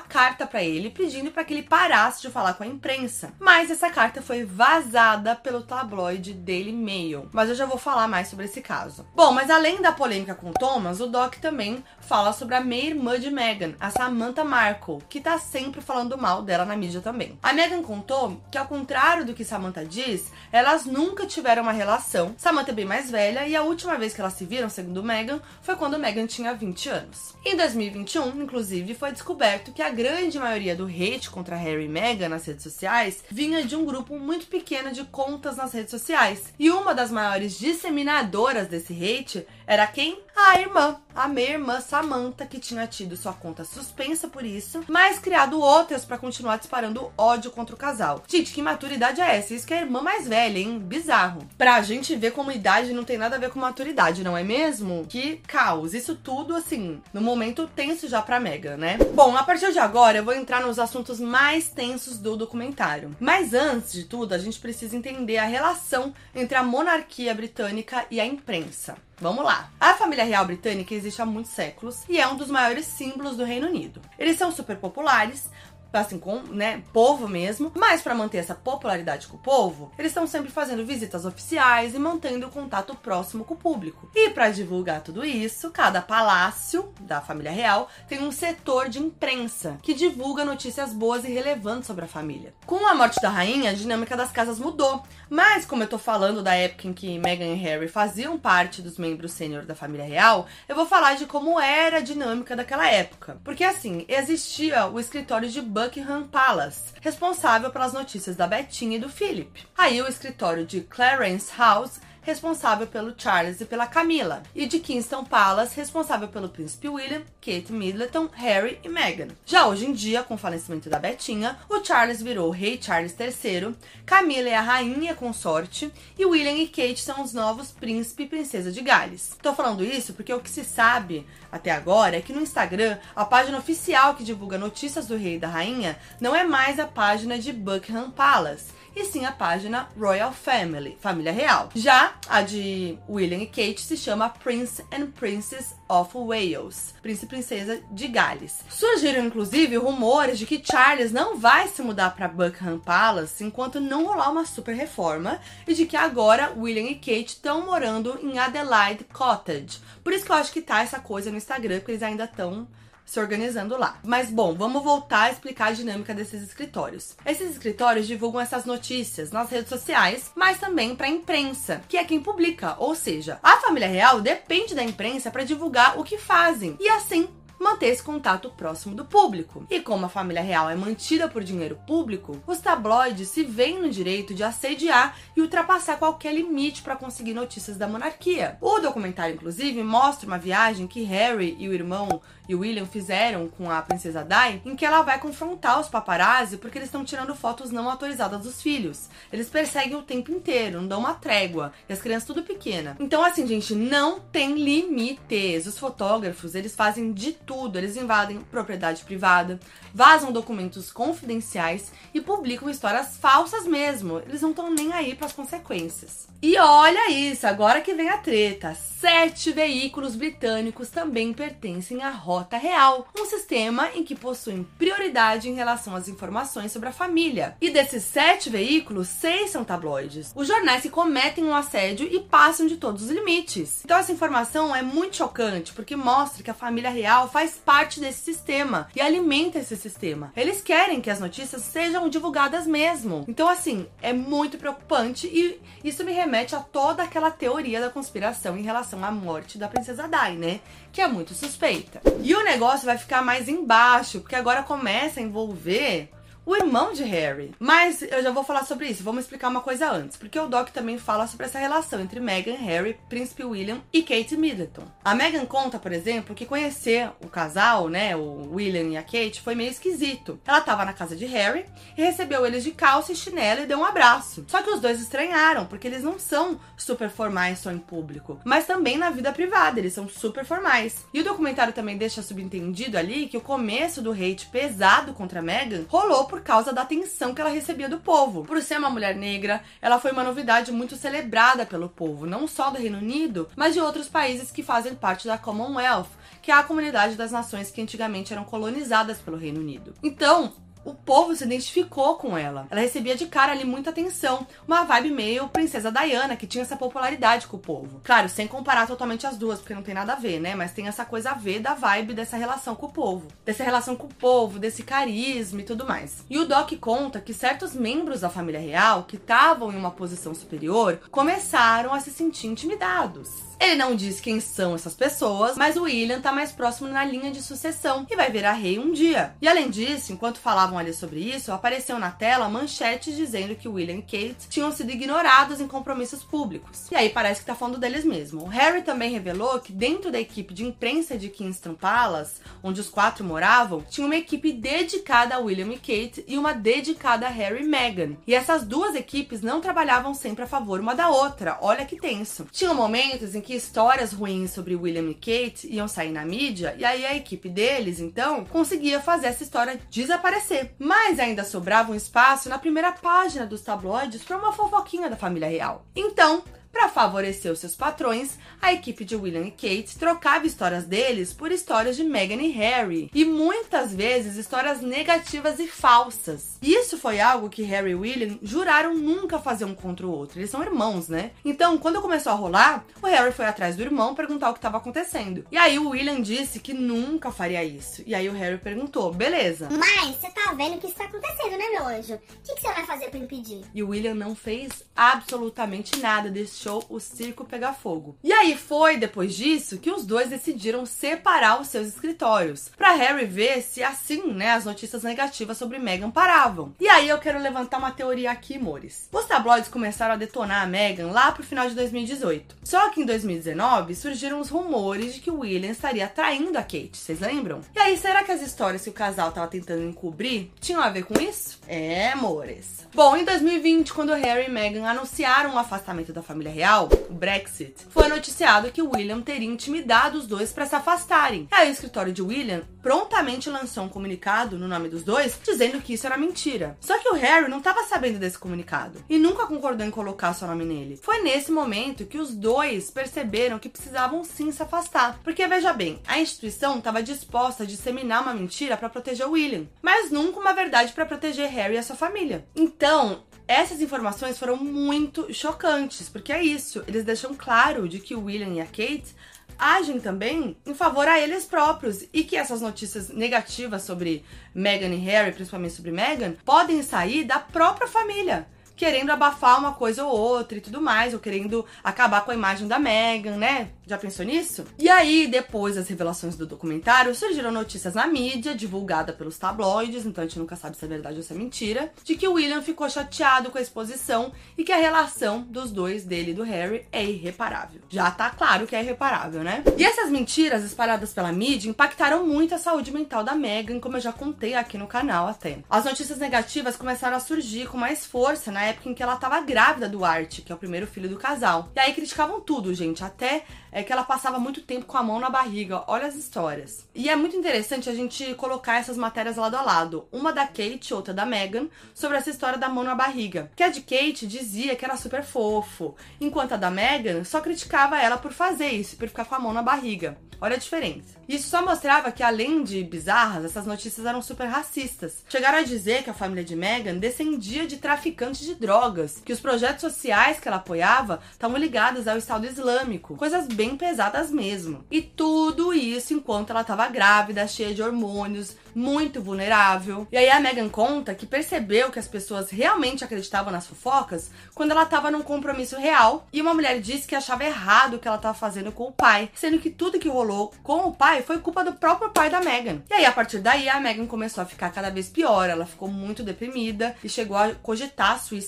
carta 0.00 0.46
para 0.46 0.62
ele 0.62 0.90
pedindo 0.90 1.30
para 1.30 1.44
que 1.44 1.54
ele 1.54 1.62
parasse 1.62 2.22
de 2.22 2.30
falar 2.30 2.54
com 2.54 2.62
a 2.62 2.66
imprensa. 2.66 3.32
Mas 3.38 3.70
essa 3.70 3.90
carta 3.90 4.22
foi 4.22 4.44
vazada 4.44 5.34
pelo 5.36 5.62
tabloide 5.62 6.32
Daily 6.32 6.72
Mail. 6.72 7.28
Mas 7.32 7.48
eu 7.48 7.54
já 7.54 7.66
vou 7.66 7.78
falar 7.78 8.08
mais 8.08 8.28
sobre 8.28 8.44
esse 8.46 8.60
caso. 8.60 9.06
Bom, 9.14 9.32
mas 9.32 9.50
além 9.50 9.80
da 9.80 9.92
polêmica 9.92 10.34
com 10.34 10.52
Thomas, 10.52 11.00
o 11.00 11.06
Doc 11.06 11.36
também 11.36 11.84
fala 12.00 12.32
sobre 12.32 12.54
a 12.54 12.60
meia-irmã 12.60 13.18
de 13.18 13.30
Meghan, 13.30 13.74
a 13.78 13.90
Samantha 13.90 14.44
Markle, 14.44 14.98
que 15.08 15.20
tá 15.20 15.38
sempre 15.38 15.80
falando 15.80 16.18
mal 16.18 16.42
dela 16.42 16.64
na 16.64 16.76
mídia 16.76 17.00
também. 17.00 17.38
A 17.42 17.52
Meghan 17.52 17.82
contou 17.82 18.40
que, 18.50 18.58
ao 18.58 18.66
contrário 18.66 19.24
do 19.24 19.34
que 19.34 19.44
Samantha 19.44 19.84
diz, 19.84 20.30
elas 20.52 20.86
nunca 20.86 21.26
tiveram 21.26 21.62
uma 21.62 21.72
relação. 21.72 22.34
Samantha 22.36 22.70
é 22.70 22.74
bem 22.74 22.84
mais 22.84 23.10
velha 23.10 23.46
e 23.46 23.54
a 23.54 23.62
última 23.62 23.96
vez 23.96 24.14
que 24.14 24.20
elas 24.20 24.34
se 24.34 24.44
viram, 24.44 24.68
segundo 24.68 25.02
Meghan, 25.02 25.40
foi 25.62 25.76
quando 25.76 25.98
Meghan 25.98 26.26
tinha 26.30 26.54
20 26.54 26.88
anos. 26.88 27.34
Em 27.44 27.56
2021, 27.56 28.42
inclusive, 28.42 28.94
foi 28.94 29.12
descoberto 29.12 29.72
que 29.72 29.82
a 29.82 29.90
grande 29.90 30.38
maioria 30.38 30.76
do 30.76 30.86
hate 30.86 31.28
contra 31.28 31.56
Harry 31.56 31.84
e 31.84 31.88
Meghan 31.88 32.28
nas 32.28 32.46
redes 32.46 32.62
sociais 32.62 33.24
vinha 33.30 33.64
de 33.64 33.74
um 33.76 33.84
grupo 33.84 34.18
muito 34.18 34.46
pequeno 34.46 34.92
de 34.92 35.04
contas 35.04 35.56
nas 35.56 35.72
redes 35.72 35.90
sociais. 35.90 36.54
E 36.58 36.70
uma 36.70 36.94
das 36.94 37.10
maiores 37.10 37.58
disseminadoras 37.58 38.68
desse 38.68 38.92
hate 38.92 39.46
era 39.70 39.86
quem? 39.86 40.18
A 40.34 40.58
irmã, 40.58 40.96
a 41.14 41.28
minha 41.28 41.50
irmã 41.50 41.80
Samantha, 41.80 42.44
que 42.44 42.58
tinha 42.58 42.88
tido 42.88 43.16
sua 43.16 43.32
conta 43.32 43.64
suspensa 43.64 44.26
por 44.26 44.44
isso, 44.44 44.82
mas 44.88 45.20
criado 45.20 45.60
outras 45.60 46.04
para 46.04 46.18
continuar 46.18 46.56
disparando 46.56 47.12
ódio 47.16 47.52
contra 47.52 47.76
o 47.76 47.78
casal. 47.78 48.24
Gente, 48.26 48.52
que 48.52 48.60
maturidade 48.60 49.20
é 49.20 49.36
essa? 49.36 49.54
Isso 49.54 49.64
que 49.64 49.72
é 49.72 49.78
a 49.78 49.82
irmã 49.82 50.02
mais 50.02 50.26
velha, 50.26 50.58
hein? 50.58 50.76
Bizarro. 50.76 51.46
Pra 51.56 51.80
gente 51.82 52.16
ver 52.16 52.32
como 52.32 52.50
idade 52.50 52.92
não 52.92 53.04
tem 53.04 53.16
nada 53.16 53.36
a 53.36 53.38
ver 53.38 53.50
com 53.50 53.60
maturidade, 53.60 54.24
não 54.24 54.36
é 54.36 54.42
mesmo? 54.42 55.06
Que 55.08 55.36
caos. 55.46 55.94
Isso 55.94 56.16
tudo, 56.16 56.56
assim, 56.56 57.00
no 57.14 57.20
momento 57.20 57.68
tenso 57.68 58.08
já 58.08 58.20
pra 58.20 58.40
Mega, 58.40 58.76
né? 58.76 58.98
Bom, 59.14 59.36
a 59.36 59.44
partir 59.44 59.70
de 59.70 59.78
agora 59.78 60.18
eu 60.18 60.24
vou 60.24 60.34
entrar 60.34 60.62
nos 60.62 60.80
assuntos 60.80 61.20
mais 61.20 61.68
tensos 61.68 62.18
do 62.18 62.36
documentário. 62.36 63.14
Mas 63.20 63.54
antes 63.54 63.92
de 63.92 64.02
tudo, 64.02 64.32
a 64.32 64.38
gente 64.38 64.58
precisa 64.58 64.96
entender 64.96 65.38
a 65.38 65.44
relação 65.44 66.12
entre 66.34 66.56
a 66.56 66.62
monarquia 66.64 67.32
britânica 67.32 68.04
e 68.10 68.18
a 68.18 68.26
imprensa. 68.26 68.96
Vamos 69.20 69.44
lá. 69.44 69.70
A 69.78 69.92
família 69.92 70.24
real 70.24 70.46
britânica 70.46 70.94
existe 70.94 71.20
há 71.20 71.26
muitos 71.26 71.52
séculos 71.52 72.04
e 72.08 72.18
é 72.18 72.26
um 72.26 72.36
dos 72.36 72.48
maiores 72.48 72.86
símbolos 72.86 73.36
do 73.36 73.44
Reino 73.44 73.66
Unido. 73.66 74.00
Eles 74.18 74.38
são 74.38 74.50
super 74.50 74.78
populares, 74.78 75.50
assim, 75.92 76.18
com, 76.18 76.40
né, 76.42 76.82
povo 76.92 77.28
mesmo. 77.28 77.72
Mas 77.74 78.02
para 78.02 78.14
manter 78.14 78.38
essa 78.38 78.54
popularidade 78.54 79.26
com 79.26 79.36
o 79.36 79.40
povo, 79.40 79.92
eles 79.98 80.10
estão 80.10 80.26
sempre 80.26 80.50
fazendo 80.50 80.84
visitas 80.84 81.24
oficiais 81.24 81.94
e 81.94 81.98
mantendo 81.98 82.46
o 82.46 82.50
contato 82.50 82.94
próximo 82.94 83.44
com 83.44 83.54
o 83.54 83.56
público. 83.56 84.10
E 84.14 84.30
para 84.30 84.50
divulgar 84.50 85.02
tudo 85.02 85.24
isso, 85.24 85.70
cada 85.70 86.00
palácio 86.00 86.92
da 87.00 87.20
família 87.20 87.52
real 87.52 87.88
tem 88.08 88.22
um 88.22 88.32
setor 88.32 88.88
de 88.88 88.98
imprensa 88.98 89.78
que 89.82 89.94
divulga 89.94 90.44
notícias 90.44 90.92
boas 90.92 91.24
e 91.24 91.28
relevantes 91.28 91.86
sobre 91.86 92.04
a 92.04 92.08
família. 92.08 92.54
Com 92.66 92.86
a 92.86 92.94
morte 92.94 93.20
da 93.20 93.28
rainha, 93.28 93.70
a 93.70 93.74
dinâmica 93.74 94.16
das 94.16 94.30
casas 94.30 94.58
mudou. 94.58 95.02
Mas 95.28 95.64
como 95.64 95.82
eu 95.82 95.88
tô 95.88 95.98
falando 95.98 96.42
da 96.42 96.54
época 96.54 96.88
em 96.88 96.92
que 96.92 97.18
Meghan 97.18 97.46
e 97.46 97.54
Harry 97.54 97.88
faziam 97.88 98.38
parte 98.38 98.82
dos 98.82 98.98
membros 98.98 99.32
sênior 99.32 99.64
da 99.64 99.74
família 99.74 100.04
real, 100.04 100.46
eu 100.68 100.74
vou 100.74 100.86
falar 100.86 101.14
de 101.14 101.26
como 101.26 101.60
era 101.60 101.98
a 101.98 102.02
dinâmica 102.02 102.56
daquela 102.56 102.88
época. 102.88 103.40
Porque 103.44 103.64
assim, 103.64 104.04
existia 104.08 104.86
o 104.86 104.98
escritório 104.98 105.48
de 105.48 105.60
Buckingham 105.80 106.24
Palace, 106.24 106.92
responsável 107.00 107.70
pelas 107.70 107.94
notícias 107.94 108.36
da 108.36 108.46
Bettinha 108.46 108.98
e 108.98 109.00
do 109.00 109.08
Philip. 109.08 109.66
Aí 109.78 110.02
o 110.02 110.06
escritório 110.06 110.66
de 110.66 110.82
Clarence 110.82 111.50
House 111.56 111.98
responsável 112.30 112.86
pelo 112.86 113.12
Charles 113.16 113.60
e 113.60 113.64
pela 113.64 113.88
Camila, 113.88 114.44
e 114.54 114.64
de 114.64 114.78
Kingston 114.78 115.24
Palace, 115.24 115.74
responsável 115.74 116.28
pelo 116.28 116.48
príncipe 116.48 116.88
William, 116.88 117.22
Kate 117.40 117.72
Middleton, 117.72 118.28
Harry 118.34 118.78
e 118.84 118.88
Meghan. 118.88 119.28
Já 119.44 119.66
hoje 119.66 119.84
em 119.84 119.92
dia, 119.92 120.22
com 120.22 120.34
o 120.34 120.38
falecimento 120.38 120.88
da 120.88 121.00
Betinha, 121.00 121.58
o 121.68 121.84
Charles 121.84 122.22
virou 122.22 122.46
o 122.48 122.52
rei 122.52 122.80
Charles 122.80 123.16
III, 123.18 123.74
Camila 124.06 124.48
é 124.48 124.54
a 124.54 124.60
rainha 124.60 125.12
consorte 125.14 125.92
e 126.16 126.24
William 126.24 126.52
e 126.52 126.68
Kate 126.68 127.00
são 127.00 127.20
os 127.20 127.32
novos 127.32 127.72
príncipe 127.72 128.22
e 128.22 128.28
princesa 128.28 128.70
de 128.70 128.80
Gales. 128.80 129.36
Tô 129.42 129.52
falando 129.52 129.84
isso 129.84 130.12
porque 130.12 130.32
o 130.32 130.40
que 130.40 130.50
se 130.50 130.64
sabe 130.64 131.26
até 131.50 131.72
agora 131.72 132.16
é 132.16 132.20
que 132.20 132.32
no 132.32 132.40
Instagram, 132.40 132.96
a 133.16 133.24
página 133.24 133.58
oficial 133.58 134.14
que 134.14 134.22
divulga 134.22 134.56
notícias 134.56 135.08
do 135.08 135.16
rei 135.16 135.34
e 135.34 135.38
da 135.40 135.48
rainha 135.48 135.98
não 136.20 136.34
é 136.34 136.44
mais 136.44 136.78
a 136.78 136.86
página 136.86 137.36
de 137.38 137.52
Buckingham 137.52 138.12
Palace, 138.12 138.72
e 138.94 139.04
sim 139.04 139.24
a 139.24 139.32
página 139.32 139.88
Royal 139.98 140.32
Family, 140.32 140.96
família 141.00 141.32
real. 141.32 141.70
Já 141.74 142.14
a 142.28 142.42
de 142.42 142.98
William 143.08 143.38
e 143.38 143.46
Kate 143.46 143.80
se 143.80 143.96
chama 143.96 144.28
Prince 144.28 144.84
and 144.92 145.06
Princess 145.12 145.74
of 145.88 146.16
Wales, 146.16 146.94
príncipe 147.02 147.26
e 147.26 147.28
princesa 147.28 147.82
de 147.90 148.08
Gales. 148.08 148.60
Surgiram 148.68 149.24
inclusive 149.24 149.76
rumores 149.76 150.38
de 150.38 150.46
que 150.46 150.62
Charles 150.64 151.12
não 151.12 151.36
vai 151.36 151.68
se 151.68 151.82
mudar 151.82 152.10
para 152.10 152.28
Buckingham 152.28 152.78
Palace 152.78 153.44
enquanto 153.44 153.80
não 153.80 154.06
rolar 154.06 154.30
uma 154.30 154.44
super 154.44 154.74
reforma 154.74 155.40
e 155.66 155.74
de 155.74 155.86
que 155.86 155.96
agora 155.96 156.52
William 156.56 156.90
e 156.90 156.94
Kate 156.94 157.26
estão 157.26 157.66
morando 157.66 158.18
em 158.22 158.38
Adelaide 158.38 159.04
Cottage. 159.04 159.80
Por 160.02 160.12
isso 160.12 160.24
que 160.24 160.32
eu 160.32 160.36
acho 160.36 160.52
que 160.52 160.62
tá 160.62 160.80
essa 160.80 161.00
coisa 161.00 161.30
no 161.30 161.36
Instagram, 161.36 161.78
porque 161.78 161.92
eles 161.92 162.02
ainda 162.02 162.24
estão 162.24 162.68
se 163.10 163.18
organizando 163.18 163.76
lá. 163.76 163.98
Mas 164.04 164.30
bom, 164.30 164.54
vamos 164.54 164.84
voltar 164.84 165.22
a 165.22 165.32
explicar 165.32 165.68
a 165.68 165.72
dinâmica 165.72 166.14
desses 166.14 166.42
escritórios. 166.44 167.16
Esses 167.26 167.50
escritórios 167.50 168.06
divulgam 168.06 168.40
essas 168.40 168.64
notícias 168.64 169.32
nas 169.32 169.50
redes 169.50 169.68
sociais, 169.68 170.30
mas 170.36 170.60
também 170.60 170.94
para 170.94 171.08
a 171.08 171.10
imprensa, 171.10 171.82
que 171.88 171.96
é 171.96 172.04
quem 172.04 172.20
publica, 172.20 172.76
ou 172.78 172.94
seja, 172.94 173.40
a 173.42 173.56
família 173.56 173.88
real 173.88 174.20
depende 174.20 174.76
da 174.76 174.84
imprensa 174.84 175.28
para 175.28 175.42
divulgar 175.42 175.98
o 175.98 176.04
que 176.04 176.18
fazem. 176.18 176.76
E 176.78 176.88
assim 176.88 177.28
manter 177.60 177.88
esse 177.88 178.02
contato 178.02 178.48
próximo 178.50 178.94
do 178.94 179.04
público. 179.04 179.66
E 179.68 179.80
como 179.80 180.06
a 180.06 180.08
família 180.08 180.42
real 180.42 180.70
é 180.70 180.74
mantida 180.74 181.28
por 181.28 181.44
dinheiro 181.44 181.78
público, 181.86 182.42
os 182.46 182.58
tabloides 182.58 183.28
se 183.28 183.44
veem 183.44 183.78
no 183.78 183.90
direito 183.90 184.32
de 184.32 184.42
assediar 184.42 185.14
e 185.36 185.42
ultrapassar 185.42 185.98
qualquer 185.98 186.34
limite 186.34 186.80
para 186.80 186.96
conseguir 186.96 187.34
notícias 187.34 187.76
da 187.76 187.86
monarquia. 187.86 188.56
O 188.62 188.78
documentário, 188.78 189.34
inclusive, 189.34 189.82
mostra 189.82 190.26
uma 190.26 190.38
viagem 190.38 190.86
que 190.86 191.02
Harry 191.02 191.54
e 191.58 191.68
o 191.68 191.74
irmão 191.74 192.22
e 192.48 192.54
William 192.54 192.86
fizeram 192.86 193.46
com 193.46 193.70
a 193.70 193.80
princesa 193.82 194.24
Di, 194.24 194.60
em 194.64 194.74
que 194.74 194.84
ela 194.84 195.02
vai 195.02 195.20
confrontar 195.20 195.78
os 195.78 195.88
paparazzi 195.88 196.56
porque 196.56 196.78
eles 196.78 196.88
estão 196.88 197.04
tirando 197.04 197.34
fotos 197.34 197.70
não 197.70 197.88
autorizadas 197.88 198.42
dos 198.42 198.60
filhos. 198.60 199.08
Eles 199.32 199.48
perseguem 199.48 199.96
o 199.96 200.02
tempo 200.02 200.32
inteiro, 200.32 200.80
não 200.80 200.88
dão 200.88 201.00
uma 201.00 201.14
trégua. 201.14 201.72
E 201.88 201.92
as 201.92 202.00
crianças 202.00 202.26
tudo 202.26 202.42
pequena. 202.42 202.96
Então, 202.98 203.22
assim, 203.22 203.46
gente, 203.46 203.74
não 203.74 204.18
tem 204.18 204.54
limites. 204.54 205.66
Os 205.66 205.78
fotógrafos, 205.78 206.54
eles 206.54 206.74
fazem 206.74 207.12
de 207.12 207.32
tudo. 207.32 207.49
Eles 207.78 207.96
invadem 207.96 208.40
propriedade 208.50 209.04
privada, 209.04 209.58
vazam 209.94 210.32
documentos 210.32 210.90
confidenciais 210.92 211.92
e 212.12 212.20
publicam 212.20 212.68
histórias 212.68 213.16
falsas 213.16 213.66
mesmo. 213.66 214.20
Eles 214.20 214.42
não 214.42 214.50
estão 214.50 214.70
nem 214.70 214.92
aí 214.92 215.14
para 215.14 215.26
as 215.26 215.32
consequências. 215.32 216.28
E 216.42 216.56
olha 216.58 217.10
isso, 217.10 217.46
agora 217.46 217.80
que 217.80 217.94
vem 217.94 218.08
a 218.08 218.18
treta. 218.18 218.74
Sete 218.74 219.50
veículos 219.50 220.14
britânicos 220.14 220.90
também 220.90 221.32
pertencem 221.32 222.02
à 222.02 222.10
Rota 222.10 222.58
Real, 222.58 223.08
um 223.18 223.24
sistema 223.24 223.88
em 223.94 224.04
que 224.04 224.14
possuem 224.14 224.66
prioridade 224.76 225.48
em 225.48 225.54
relação 225.54 225.96
às 225.96 226.06
informações 226.06 226.70
sobre 226.70 226.90
a 226.90 226.92
família. 226.92 227.56
E 227.62 227.70
desses 227.70 228.04
sete 228.04 228.50
veículos, 228.50 229.08
seis 229.08 229.50
são 229.50 229.64
tabloides. 229.64 230.32
Os 230.34 230.46
jornais 230.46 230.82
que 230.82 230.90
cometem 230.90 231.44
um 231.44 231.54
assédio 231.54 232.06
e 232.06 232.20
passam 232.20 232.66
de 232.66 232.76
todos 232.76 233.04
os 233.04 233.10
limites. 233.10 233.80
Então 233.84 233.96
essa 233.96 234.12
informação 234.12 234.76
é 234.76 234.82
muito 234.82 235.16
chocante 235.16 235.72
porque 235.72 235.96
mostra 235.96 236.42
que 236.42 236.50
a 236.50 236.54
família 236.54 236.90
real 236.90 237.26
faz 237.30 237.39
parte 237.48 238.00
desse 238.00 238.20
sistema 238.20 238.88
e 238.94 239.00
alimenta 239.00 239.58
esse 239.58 239.76
sistema. 239.76 240.32
Eles 240.36 240.60
querem 240.60 241.00
que 241.00 241.10
as 241.10 241.20
notícias 241.20 241.62
sejam 241.62 242.08
divulgadas 242.08 242.66
mesmo. 242.66 243.24
Então 243.28 243.48
assim, 243.48 243.86
é 244.02 244.12
muito 244.12 244.58
preocupante 244.58 245.26
e 245.26 245.60
isso 245.82 246.04
me 246.04 246.12
remete 246.12 246.54
a 246.54 246.60
toda 246.60 247.02
aquela 247.02 247.30
teoria 247.30 247.80
da 247.80 247.90
conspiração 247.90 248.56
em 248.56 248.62
relação 248.62 249.04
à 249.04 249.10
morte 249.10 249.58
da 249.58 249.68
princesa 249.68 250.06
Dai, 250.06 250.36
né? 250.36 250.60
Que 250.92 251.00
é 251.00 251.08
muito 251.08 251.34
suspeita. 251.34 252.00
E 252.22 252.34
o 252.34 252.44
negócio 252.44 252.86
vai 252.86 252.98
ficar 252.98 253.22
mais 253.22 253.48
embaixo, 253.48 254.20
porque 254.20 254.36
agora 254.36 254.62
começa 254.62 255.20
a 255.20 255.22
envolver 255.22 256.10
o 256.44 256.56
irmão 256.56 256.92
de 256.92 257.04
Harry. 257.04 257.52
Mas 257.58 258.02
eu 258.02 258.22
já 258.22 258.30
vou 258.30 258.44
falar 258.44 258.64
sobre 258.64 258.88
isso, 258.88 259.02
vamos 259.02 259.24
explicar 259.24 259.48
uma 259.48 259.60
coisa 259.60 259.90
antes, 259.90 260.16
porque 260.16 260.38
o 260.38 260.48
Doc 260.48 260.70
também 260.70 260.98
fala 260.98 261.26
sobre 261.26 261.46
essa 261.46 261.58
relação 261.58 262.00
entre 262.00 262.20
Meghan, 262.20 262.56
Harry, 262.56 262.98
Príncipe 263.08 263.44
William 263.44 263.80
e 263.92 264.02
Kate 264.02 264.36
Middleton. 264.36 264.84
A 265.04 265.14
Meghan 265.14 265.46
conta, 265.46 265.78
por 265.78 265.92
exemplo, 265.92 266.34
que 266.34 266.46
conhecer 266.46 267.10
o 267.22 267.28
casal, 267.28 267.88
né, 267.88 268.16
o 268.16 268.54
William 268.54 268.88
e 268.90 268.96
a 268.96 269.02
Kate, 269.02 269.40
foi 269.42 269.54
meio 269.54 269.70
esquisito. 269.70 270.40
Ela 270.46 270.58
estava 270.58 270.84
na 270.84 270.92
casa 270.92 271.14
de 271.14 271.26
Harry 271.26 271.66
e 271.96 272.02
recebeu 272.02 272.46
eles 272.46 272.64
de 272.64 272.70
calça 272.70 273.12
e 273.12 273.16
chinelo 273.16 273.62
e 273.62 273.66
deu 273.66 273.78
um 273.78 273.84
abraço. 273.84 274.44
Só 274.48 274.62
que 274.62 274.70
os 274.70 274.80
dois 274.80 275.00
estranharam, 275.00 275.66
porque 275.66 275.86
eles 275.86 276.02
não 276.02 276.18
são 276.18 276.58
super 276.76 277.10
formais 277.10 277.58
só 277.58 277.70
em 277.70 277.78
público, 277.78 278.40
mas 278.44 278.66
também 278.66 278.96
na 278.96 279.10
vida 279.10 279.32
privada, 279.32 279.78
eles 279.78 279.92
são 279.92 280.08
super 280.08 280.44
formais. 280.44 281.04
E 281.12 281.20
o 281.20 281.24
documentário 281.24 281.72
também 281.72 281.96
deixa 281.96 282.22
subentendido 282.22 282.96
ali 282.96 283.26
que 283.26 283.36
o 283.36 283.40
começo 283.40 284.02
do 284.02 284.12
hate 284.12 284.46
pesado 284.46 285.12
contra 285.12 285.42
Meghan 285.42 285.84
rolou 285.88 286.24
por 286.30 286.40
causa 286.42 286.72
da 286.72 286.82
atenção 286.82 287.34
que 287.34 287.40
ela 287.40 287.50
recebia 287.50 287.88
do 287.88 287.98
povo. 287.98 288.44
Por 288.44 288.62
ser 288.62 288.78
uma 288.78 288.88
mulher 288.88 289.16
negra, 289.16 289.60
ela 289.82 289.98
foi 289.98 290.12
uma 290.12 290.22
novidade 290.22 290.70
muito 290.70 290.94
celebrada 290.94 291.66
pelo 291.66 291.88
povo, 291.88 292.24
não 292.24 292.46
só 292.46 292.70
do 292.70 292.78
Reino 292.78 292.98
Unido, 292.98 293.48
mas 293.56 293.74
de 293.74 293.80
outros 293.80 294.08
países 294.08 294.52
que 294.52 294.62
fazem 294.62 294.94
parte 294.94 295.26
da 295.26 295.36
Commonwealth, 295.36 296.06
que 296.40 296.52
é 296.52 296.54
a 296.54 296.62
comunidade 296.62 297.16
das 297.16 297.32
nações 297.32 297.70
que 297.70 297.82
antigamente 297.82 298.32
eram 298.32 298.44
colonizadas 298.44 299.18
pelo 299.18 299.36
Reino 299.36 299.60
Unido. 299.60 299.92
Então, 300.02 300.52
o 300.84 300.94
povo 300.94 301.34
se 301.34 301.44
identificou 301.44 302.16
com 302.16 302.36
ela. 302.36 302.66
Ela 302.70 302.80
recebia 302.80 303.16
de 303.16 303.26
cara 303.26 303.52
ali 303.52 303.64
muita 303.64 303.90
atenção, 303.90 304.46
uma 304.66 304.84
vibe 304.84 305.10
meio 305.10 305.48
princesa 305.48 305.90
Diana, 305.90 306.36
que 306.36 306.46
tinha 306.46 306.62
essa 306.62 306.76
popularidade 306.76 307.46
com 307.46 307.56
o 307.56 307.60
povo. 307.60 308.00
Claro, 308.04 308.28
sem 308.28 308.46
comparar 308.46 308.86
totalmente 308.86 309.26
as 309.26 309.36
duas, 309.36 309.58
porque 309.58 309.74
não 309.74 309.82
tem 309.82 309.94
nada 309.94 310.12
a 310.12 310.16
ver, 310.16 310.40
né? 310.40 310.54
Mas 310.54 310.72
tem 310.72 310.86
essa 310.88 311.04
coisa 311.04 311.30
a 311.30 311.34
ver 311.34 311.60
da 311.60 311.74
vibe 311.74 312.14
dessa 312.14 312.36
relação 312.36 312.74
com 312.74 312.86
o 312.86 312.92
povo, 312.92 313.28
dessa 313.44 313.64
relação 313.64 313.96
com 313.96 314.06
o 314.06 314.14
povo, 314.14 314.58
desse 314.58 314.82
carisma 314.82 315.60
e 315.60 315.64
tudo 315.64 315.86
mais. 315.86 316.24
E 316.28 316.38
o 316.38 316.46
Doc 316.46 316.72
conta 316.80 317.20
que 317.20 317.34
certos 317.34 317.74
membros 317.74 318.20
da 318.20 318.30
família 318.30 318.60
real 318.60 319.04
que 319.04 319.16
estavam 319.16 319.72
em 319.72 319.76
uma 319.76 319.90
posição 319.90 320.34
superior 320.34 321.00
começaram 321.10 321.92
a 321.92 322.00
se 322.00 322.10
sentir 322.10 322.46
intimidados. 322.46 323.50
Ele 323.60 323.74
não 323.74 323.94
diz 323.94 324.20
quem 324.20 324.40
são 324.40 324.74
essas 324.74 324.94
pessoas, 324.94 325.54
mas 325.54 325.76
o 325.76 325.82
William 325.82 326.18
tá 326.18 326.32
mais 326.32 326.50
próximo 326.50 326.88
na 326.88 327.04
linha 327.04 327.30
de 327.30 327.42
sucessão 327.42 328.06
e 328.10 328.16
vai 328.16 328.30
virar 328.30 328.52
rei 328.52 328.78
um 328.78 328.90
dia. 328.90 329.34
E 329.40 329.46
além 329.46 329.68
disso, 329.68 330.14
enquanto 330.14 330.40
falavam 330.70 330.78
ali 330.78 330.94
sobre 330.94 331.20
isso, 331.20 331.52
apareceu 331.52 331.98
na 331.98 332.10
tela 332.10 332.48
manchetes 332.48 333.14
dizendo 333.14 333.54
que 333.54 333.68
William 333.68 333.98
e 333.98 334.02
Kate 334.02 334.48
tinham 334.48 334.72
sido 334.72 334.90
ignorados 334.90 335.60
em 335.60 335.68
compromissos 335.68 336.22
públicos. 336.22 336.86
E 336.90 336.96
aí 336.96 337.10
parece 337.10 337.40
que 337.40 337.46
tá 337.46 337.54
falando 337.54 337.78
deles 337.78 338.04
mesmo. 338.04 338.44
O 338.44 338.48
Harry 338.48 338.82
também 338.82 339.10
revelou 339.10 339.60
que 339.60 339.72
dentro 339.72 340.10
da 340.10 340.18
equipe 340.18 340.54
de 340.54 340.64
imprensa 340.64 341.18
de 341.18 341.28
Kingston 341.28 341.74
Palace, 341.74 342.40
onde 342.62 342.80
os 342.80 342.88
quatro 342.88 343.24
moravam, 343.24 343.84
tinha 343.88 344.06
uma 344.06 344.16
equipe 344.16 344.52
dedicada 344.52 345.34
a 345.34 345.38
William 345.38 345.72
e 345.72 345.76
Kate 345.76 346.24
e 346.26 346.38
uma 346.38 346.54
dedicada 346.54 347.26
a 347.26 347.30
Harry 347.30 347.62
e 347.64 347.68
Meghan. 347.68 348.16
E 348.26 348.34
essas 348.34 348.64
duas 348.64 348.94
equipes 348.94 349.42
não 349.42 349.60
trabalhavam 349.60 350.14
sempre 350.14 350.44
a 350.44 350.46
favor 350.46 350.80
uma 350.80 350.94
da 350.94 351.08
outra. 351.08 351.58
Olha 351.60 351.84
que 351.84 352.00
tenso. 352.00 352.46
Tinham 352.50 352.74
momentos 352.74 353.34
em 353.34 353.40
que 353.40 353.50
que 353.50 353.56
histórias 353.56 354.12
ruins 354.12 354.52
sobre 354.52 354.76
William 354.76 355.10
e 355.10 355.14
Kate 355.14 355.66
iam 355.68 355.88
sair 355.88 356.12
na 356.12 356.24
mídia, 356.24 356.76
e 356.78 356.84
aí 356.84 357.04
a 357.04 357.16
equipe 357.16 357.48
deles, 357.48 357.98
então, 357.98 358.44
conseguia 358.44 359.00
fazer 359.00 359.26
essa 359.26 359.42
história 359.42 359.80
desaparecer. 359.90 360.59
Mas 360.78 361.18
ainda 361.18 361.44
sobrava 361.44 361.92
um 361.92 361.94
espaço 361.94 362.48
na 362.48 362.58
primeira 362.58 362.92
página 362.92 363.46
dos 363.46 363.62
tabloides 363.62 364.22
para 364.22 364.36
uma 364.36 364.52
fofoquinha 364.52 365.08
da 365.08 365.16
família 365.16 365.48
real. 365.48 365.84
Então, 365.94 366.42
para 366.72 366.88
favorecer 366.88 367.50
os 367.50 367.58
seus 367.58 367.74
patrões, 367.74 368.38
a 368.60 368.72
equipe 368.72 369.04
de 369.04 369.16
William 369.16 369.44
e 369.44 369.50
Kate 369.50 369.98
trocava 369.98 370.46
histórias 370.46 370.84
deles 370.84 371.32
por 371.32 371.50
histórias 371.50 371.96
de 371.96 372.04
Meghan 372.04 372.40
e 372.42 372.50
Harry, 372.50 373.10
e 373.14 373.24
muitas 373.24 373.94
vezes 373.94 374.36
histórias 374.36 374.80
negativas 374.80 375.58
e 375.58 375.66
falsas. 375.66 376.58
Isso 376.62 376.98
foi 376.98 377.20
algo 377.20 377.48
que 377.48 377.62
Harry 377.62 377.90
e 377.90 377.94
William 377.94 378.38
juraram 378.42 378.94
nunca 378.94 379.38
fazer 379.38 379.64
um 379.64 379.74
contra 379.74 380.06
o 380.06 380.10
outro. 380.10 380.38
Eles 380.38 380.50
são 380.50 380.62
irmãos, 380.62 381.08
né? 381.08 381.32
Então, 381.44 381.78
quando 381.78 382.02
começou 382.02 382.32
a 382.32 382.36
rolar, 382.36 382.84
o 383.02 383.06
Harry 383.06 383.32
foi 383.32 383.46
atrás 383.46 383.76
do 383.76 383.82
irmão 383.82 384.14
perguntar 384.14 384.50
o 384.50 384.52
que 384.52 384.58
estava 384.58 384.76
acontecendo. 384.76 385.44
E 385.50 385.56
aí 385.56 385.78
o 385.78 385.90
William 385.90 386.20
disse 386.20 386.60
que 386.60 386.72
nunca 386.72 387.32
faria 387.32 387.64
isso. 387.64 388.02
E 388.06 388.14
aí 388.14 388.28
o 388.28 388.32
Harry 388.32 388.58
perguntou: 388.58 389.12
"Beleza? 389.12 389.68
Mas 389.70 390.16
você 390.16 390.30
tá 390.30 390.52
vendo 390.52 390.76
o 390.76 390.78
que 390.78 390.86
está 390.86 391.04
acontecendo, 391.04 391.56
né, 391.56 391.68
meu 391.70 391.86
anjo? 391.86 392.14
O 392.14 392.18
que, 392.44 392.54
que 392.54 392.60
você 392.60 392.72
vai 392.72 392.86
fazer 392.86 393.08
para 393.08 393.18
impedir?" 393.18 393.62
E 393.74 393.82
o 393.82 393.88
William 393.88 394.14
não 394.14 394.34
fez 394.34 394.84
absolutamente 394.94 395.98
nada 395.98 396.30
desse 396.30 396.59
deixou 396.60 396.84
o 396.90 397.00
circo 397.00 397.44
pegar 397.44 397.72
fogo. 397.72 398.18
E 398.22 398.30
aí 398.30 398.54
foi 398.54 398.98
depois 398.98 399.34
disso 399.34 399.78
que 399.78 399.90
os 399.90 400.04
dois 400.04 400.28
decidiram 400.28 400.84
separar 400.84 401.58
os 401.58 401.68
seus 401.68 401.88
escritórios, 401.88 402.70
para 402.76 402.92
Harry 402.92 403.24
ver 403.24 403.62
se 403.62 403.82
assim, 403.82 404.34
né, 404.34 404.50
as 404.50 404.66
notícias 404.66 405.02
negativas 405.02 405.56
sobre 405.56 405.78
Meghan 405.78 406.10
paravam. 406.10 406.74
E 406.78 406.86
aí 406.86 407.08
eu 407.08 407.18
quero 407.18 407.40
levantar 407.40 407.78
uma 407.78 407.90
teoria 407.90 408.30
aqui, 408.30 408.56
amores. 408.56 409.08
Os 409.10 409.24
tabloides 409.24 409.70
começaram 409.70 410.14
a 410.14 410.18
detonar 410.18 410.62
a 410.62 410.66
Meghan 410.66 411.10
lá 411.10 411.32
pro 411.32 411.42
final 411.42 411.66
de 411.66 411.74
2018. 411.74 412.56
Só 412.62 412.90
que 412.90 413.00
em 413.00 413.06
2019 413.06 413.94
surgiram 413.94 414.38
os 414.38 414.50
rumores 414.50 415.14
de 415.14 415.20
que 415.20 415.30
o 415.30 415.40
William 415.40 415.70
estaria 415.70 416.06
traindo 416.08 416.58
a 416.58 416.62
Kate, 416.62 416.90
vocês 416.96 417.20
lembram? 417.20 417.62
E 417.74 417.78
aí, 417.78 417.96
será 417.96 418.22
que 418.22 418.32
as 418.32 418.42
histórias 418.42 418.82
que 418.82 418.90
o 418.90 418.92
casal 418.92 419.32
tava 419.32 419.48
tentando 419.48 419.82
encobrir 419.82 420.50
tinham 420.60 420.82
a 420.82 420.90
ver 420.90 421.04
com 421.04 421.18
isso? 421.20 421.58
É, 421.66 422.10
amores. 422.10 422.86
Bom, 422.94 423.16
em 423.16 423.24
2020, 423.24 423.92
quando 423.92 424.12
Harry 424.12 424.46
e 424.46 424.50
Meghan 424.50 424.84
anunciaram 424.84 425.54
o 425.54 425.58
afastamento 425.58 426.12
da 426.12 426.22
família 426.22 426.49
real, 426.50 426.88
o 427.08 427.14
Brexit, 427.14 427.74
foi 427.88 428.08
noticiado 428.08 428.70
que 428.70 428.82
William 428.82 429.20
teria 429.20 429.48
intimidado 429.48 430.18
os 430.18 430.26
dois 430.26 430.52
para 430.52 430.66
se 430.66 430.74
afastarem. 430.74 431.48
Aí 431.50 431.68
o 431.68 431.72
escritório 431.72 432.12
de 432.12 432.22
William 432.22 432.62
prontamente 432.82 433.48
lançou 433.48 433.84
um 433.84 433.88
comunicado 433.88 434.58
no 434.58 434.68
nome 434.68 434.88
dos 434.88 435.02
dois 435.02 435.38
dizendo 435.42 435.80
que 435.80 435.94
isso 435.94 436.06
era 436.06 436.16
mentira. 436.16 436.76
Só 436.80 436.98
que 436.98 437.08
o 437.08 437.14
Harry 437.14 437.48
não 437.48 437.58
estava 437.58 437.84
sabendo 437.84 438.18
desse 438.18 438.38
comunicado 438.38 439.04
e 439.08 439.18
nunca 439.18 439.46
concordou 439.46 439.86
em 439.86 439.90
colocar 439.90 440.34
seu 440.34 440.48
nome 440.48 440.64
nele. 440.64 440.96
Foi 440.96 441.22
nesse 441.22 441.52
momento 441.52 442.06
que 442.06 442.18
os 442.18 442.34
dois 442.34 442.90
perceberam 442.90 443.58
que 443.58 443.68
precisavam 443.68 444.24
sim 444.24 444.50
se 444.50 444.62
afastar, 444.62 445.20
porque 445.22 445.46
veja 445.46 445.72
bem, 445.72 446.00
a 446.06 446.18
instituição 446.18 446.78
estava 446.78 447.02
disposta 447.02 447.62
a 447.62 447.66
disseminar 447.66 448.22
uma 448.22 448.34
mentira 448.34 448.76
para 448.76 448.88
proteger 448.88 449.28
William, 449.28 449.66
mas 449.82 450.10
nunca 450.10 450.40
uma 450.40 450.52
verdade 450.52 450.92
para 450.92 451.06
proteger 451.06 451.48
Harry 451.50 451.74
e 451.74 451.78
a 451.78 451.82
sua 451.82 451.96
família. 451.96 452.46
Então, 452.54 453.22
essas 453.50 453.80
informações 453.80 454.38
foram 454.38 454.56
muito 454.56 455.34
chocantes, 455.34 456.08
porque 456.08 456.32
é 456.32 456.40
isso, 456.40 456.84
eles 456.86 457.02
deixam 457.02 457.34
claro 457.34 457.88
de 457.88 457.98
que 457.98 458.14
o 458.14 458.26
William 458.26 458.54
e 458.54 458.60
a 458.60 458.64
Kate 458.64 459.12
agem 459.58 459.98
também 459.98 460.56
em 460.64 460.72
favor 460.72 461.08
a 461.08 461.18
eles 461.18 461.46
próprios 461.46 462.04
e 462.12 462.22
que 462.22 462.36
essas 462.36 462.60
notícias 462.60 463.08
negativas 463.08 463.82
sobre 463.82 464.24
Meghan 464.54 464.94
e 464.94 464.98
Harry, 464.98 465.32
principalmente 465.32 465.74
sobre 465.74 465.90
Meghan, 465.90 466.34
podem 466.44 466.80
sair 466.80 467.24
da 467.24 467.40
própria 467.40 467.88
família 467.88 468.46
querendo 468.80 469.10
abafar 469.10 469.58
uma 469.58 469.74
coisa 469.74 470.06
ou 470.06 470.18
outra 470.18 470.56
e 470.56 470.60
tudo 470.62 470.80
mais, 470.80 471.12
ou 471.12 471.20
querendo 471.20 471.66
acabar 471.84 472.24
com 472.24 472.30
a 472.30 472.34
imagem 472.34 472.66
da 472.66 472.78
Meghan, 472.78 473.36
né? 473.36 473.68
Já 473.86 473.98
pensou 473.98 474.24
nisso? 474.24 474.64
E 474.78 474.88
aí, 474.88 475.26
depois 475.26 475.74
das 475.74 475.86
revelações 475.86 476.34
do 476.34 476.46
documentário, 476.46 477.14
surgiram 477.14 477.52
notícias 477.52 477.92
na 477.92 478.06
mídia, 478.06 478.54
divulgada 478.54 479.12
pelos 479.12 479.36
tabloides, 479.36 480.06
então 480.06 480.24
a 480.24 480.26
gente 480.26 480.38
nunca 480.38 480.56
sabe 480.56 480.78
se 480.78 480.84
é 480.86 480.88
verdade 480.88 481.18
ou 481.18 481.22
se 481.22 481.30
é 481.30 481.36
mentira, 481.36 481.92
de 482.02 482.16
que 482.16 482.26
o 482.26 482.32
William 482.32 482.62
ficou 482.62 482.88
chateado 482.88 483.50
com 483.50 483.58
a 483.58 483.60
exposição 483.60 484.32
e 484.56 484.64
que 484.64 484.72
a 484.72 484.78
relação 484.78 485.42
dos 485.42 485.70
dois, 485.70 486.04
dele 486.04 486.30
e 486.30 486.34
do 486.34 486.42
Harry, 486.42 486.86
é 486.90 487.04
irreparável. 487.04 487.82
Já 487.90 488.10
tá 488.10 488.30
claro 488.30 488.66
que 488.66 488.74
é 488.74 488.82
irreparável, 488.82 489.42
né? 489.42 489.62
E 489.76 489.84
essas 489.84 490.08
mentiras 490.08 490.64
espalhadas 490.64 491.12
pela 491.12 491.30
mídia 491.30 491.68
impactaram 491.68 492.26
muito 492.26 492.54
a 492.54 492.58
saúde 492.58 492.90
mental 492.90 493.22
da 493.22 493.34
Meghan, 493.34 493.78
como 493.78 493.98
eu 493.98 494.00
já 494.00 494.12
contei 494.12 494.54
aqui 494.54 494.78
no 494.78 494.86
canal 494.86 495.28
até. 495.28 495.58
As 495.68 495.84
notícias 495.84 496.16
negativas 496.16 496.76
começaram 496.76 497.18
a 497.18 497.20
surgir 497.20 497.68
com 497.68 497.76
mais 497.76 498.06
força 498.06 498.50
na 498.50 498.69
época 498.70 498.88
em 498.88 498.94
que 498.94 499.02
ela 499.02 499.14
estava 499.14 499.40
grávida 499.40 499.88
do 499.88 500.04
Art, 500.04 500.40
que 500.40 500.50
é 500.50 500.54
o 500.54 500.58
primeiro 500.58 500.86
filho 500.86 501.08
do 501.08 501.16
casal. 501.16 501.68
E 501.74 501.78
aí 501.80 501.92
criticavam 501.92 502.40
tudo, 502.40 502.74
gente, 502.74 503.04
até 503.04 503.44
é, 503.70 503.82
que 503.82 503.92
ela 503.92 504.02
passava 504.02 504.38
muito 504.38 504.62
tempo 504.62 504.86
com 504.86 504.96
a 504.96 505.02
mão 505.02 505.20
na 505.20 505.30
barriga. 505.30 505.84
Olha 505.86 506.06
as 506.06 506.14
histórias. 506.14 506.88
E 506.94 507.08
é 507.08 507.16
muito 507.16 507.36
interessante 507.36 507.88
a 507.88 507.94
gente 507.94 508.34
colocar 508.34 508.78
essas 508.78 508.96
matérias 508.96 509.36
lado 509.36 509.56
a 509.56 509.62
lado. 509.62 510.08
Uma 510.10 510.32
da 510.32 510.46
Kate, 510.46 510.94
outra 510.94 511.14
da 511.14 511.26
Megan, 511.26 511.68
sobre 511.94 512.16
essa 512.16 512.30
história 512.30 512.58
da 512.58 512.68
mão 512.68 512.84
na 512.84 512.94
barriga. 512.94 513.50
Que 513.54 513.62
a 513.62 513.68
de 513.68 513.80
Kate 513.80 514.26
dizia 514.26 514.74
que 514.74 514.84
era 514.84 514.96
super 514.96 515.22
fofo, 515.22 515.94
enquanto 516.20 516.52
a 516.52 516.56
da 516.56 516.70
Megan 516.70 517.24
só 517.24 517.40
criticava 517.40 518.00
ela 518.00 518.16
por 518.16 518.32
fazer 518.32 518.68
isso, 518.68 518.96
por 518.96 519.08
ficar 519.08 519.24
com 519.24 519.34
a 519.34 519.38
mão 519.38 519.52
na 519.52 519.62
barriga. 519.62 520.16
Olha 520.42 520.56
a 520.56 520.58
diferença. 520.58 521.20
Isso 521.28 521.50
só 521.50 521.62
mostrava 521.62 522.10
que, 522.10 522.22
além 522.22 522.64
de 522.64 522.82
bizarras, 522.82 523.44
essas 523.44 523.66
notícias 523.66 524.06
eram 524.06 524.22
super 524.22 524.46
racistas. 524.46 525.22
Chegaram 525.28 525.58
a 525.58 525.62
dizer 525.62 526.02
que 526.02 526.08
a 526.08 526.14
família 526.14 526.42
de 526.42 526.56
Meghan 526.56 526.96
descendia 526.96 527.66
de 527.66 527.76
traficantes 527.76 528.46
de 528.46 528.54
drogas, 528.60 529.20
que 529.24 529.32
os 529.32 529.40
projetos 529.40 529.80
sociais 529.80 530.38
que 530.38 530.46
ela 530.46 530.58
apoiava 530.58 531.20
estavam 531.32 531.56
ligados 531.56 532.06
ao 532.06 532.18
Estado 532.18 532.46
Islâmico, 532.46 533.16
coisas 533.16 533.46
bem 533.48 533.76
pesadas 533.76 534.30
mesmo. 534.30 534.84
E 534.90 535.00
tudo 535.00 535.72
isso 535.72 536.14
enquanto 536.14 536.50
ela 536.50 536.60
estava 536.60 536.86
grávida, 536.88 537.48
cheia 537.48 537.74
de 537.74 537.82
hormônios, 537.82 538.56
muito 538.74 539.20
vulnerável. 539.20 540.06
E 540.12 540.16
aí 540.16 540.30
a 540.30 540.40
Megan 540.40 540.68
conta 540.68 541.14
que 541.14 541.26
percebeu 541.26 541.90
que 541.90 541.98
as 541.98 542.08
pessoas 542.08 542.50
realmente 542.50 543.04
acreditavam 543.04 543.52
nas 543.52 543.66
fofocas 543.66 544.30
quando 544.54 544.72
ela 544.72 544.84
estava 544.84 545.10
num 545.10 545.22
compromisso 545.22 545.76
real 545.76 546.26
e 546.32 546.40
uma 546.40 546.54
mulher 546.54 546.80
disse 546.80 547.06
que 547.06 547.14
achava 547.14 547.44
errado 547.44 547.94
o 547.94 547.98
que 547.98 548.06
ela 548.06 548.16
estava 548.16 548.34
fazendo 548.34 548.72
com 548.72 548.84
o 548.84 548.92
pai, 548.92 549.30
sendo 549.34 549.58
que 549.58 549.70
tudo 549.70 549.98
que 549.98 550.08
rolou 550.08 550.52
com 550.62 550.86
o 550.86 550.92
pai 550.92 551.22
foi 551.22 551.38
culpa 551.38 551.64
do 551.64 551.72
próprio 551.72 552.10
pai 552.10 552.30
da 552.30 552.40
Megan. 552.40 552.82
E 552.90 552.94
aí 552.94 553.04
a 553.04 553.12
partir 553.12 553.38
daí 553.38 553.68
a 553.68 553.80
Megan 553.80 554.06
começou 554.06 554.42
a 554.42 554.46
ficar 554.46 554.70
cada 554.70 554.90
vez 554.90 555.08
pior, 555.08 555.48
ela 555.48 555.66
ficou 555.66 555.88
muito 555.88 556.22
deprimida 556.22 556.94
e 557.02 557.08
chegou 557.08 557.36
a 557.36 557.54
cogitar 557.54 558.20
suicídio, 558.22 558.39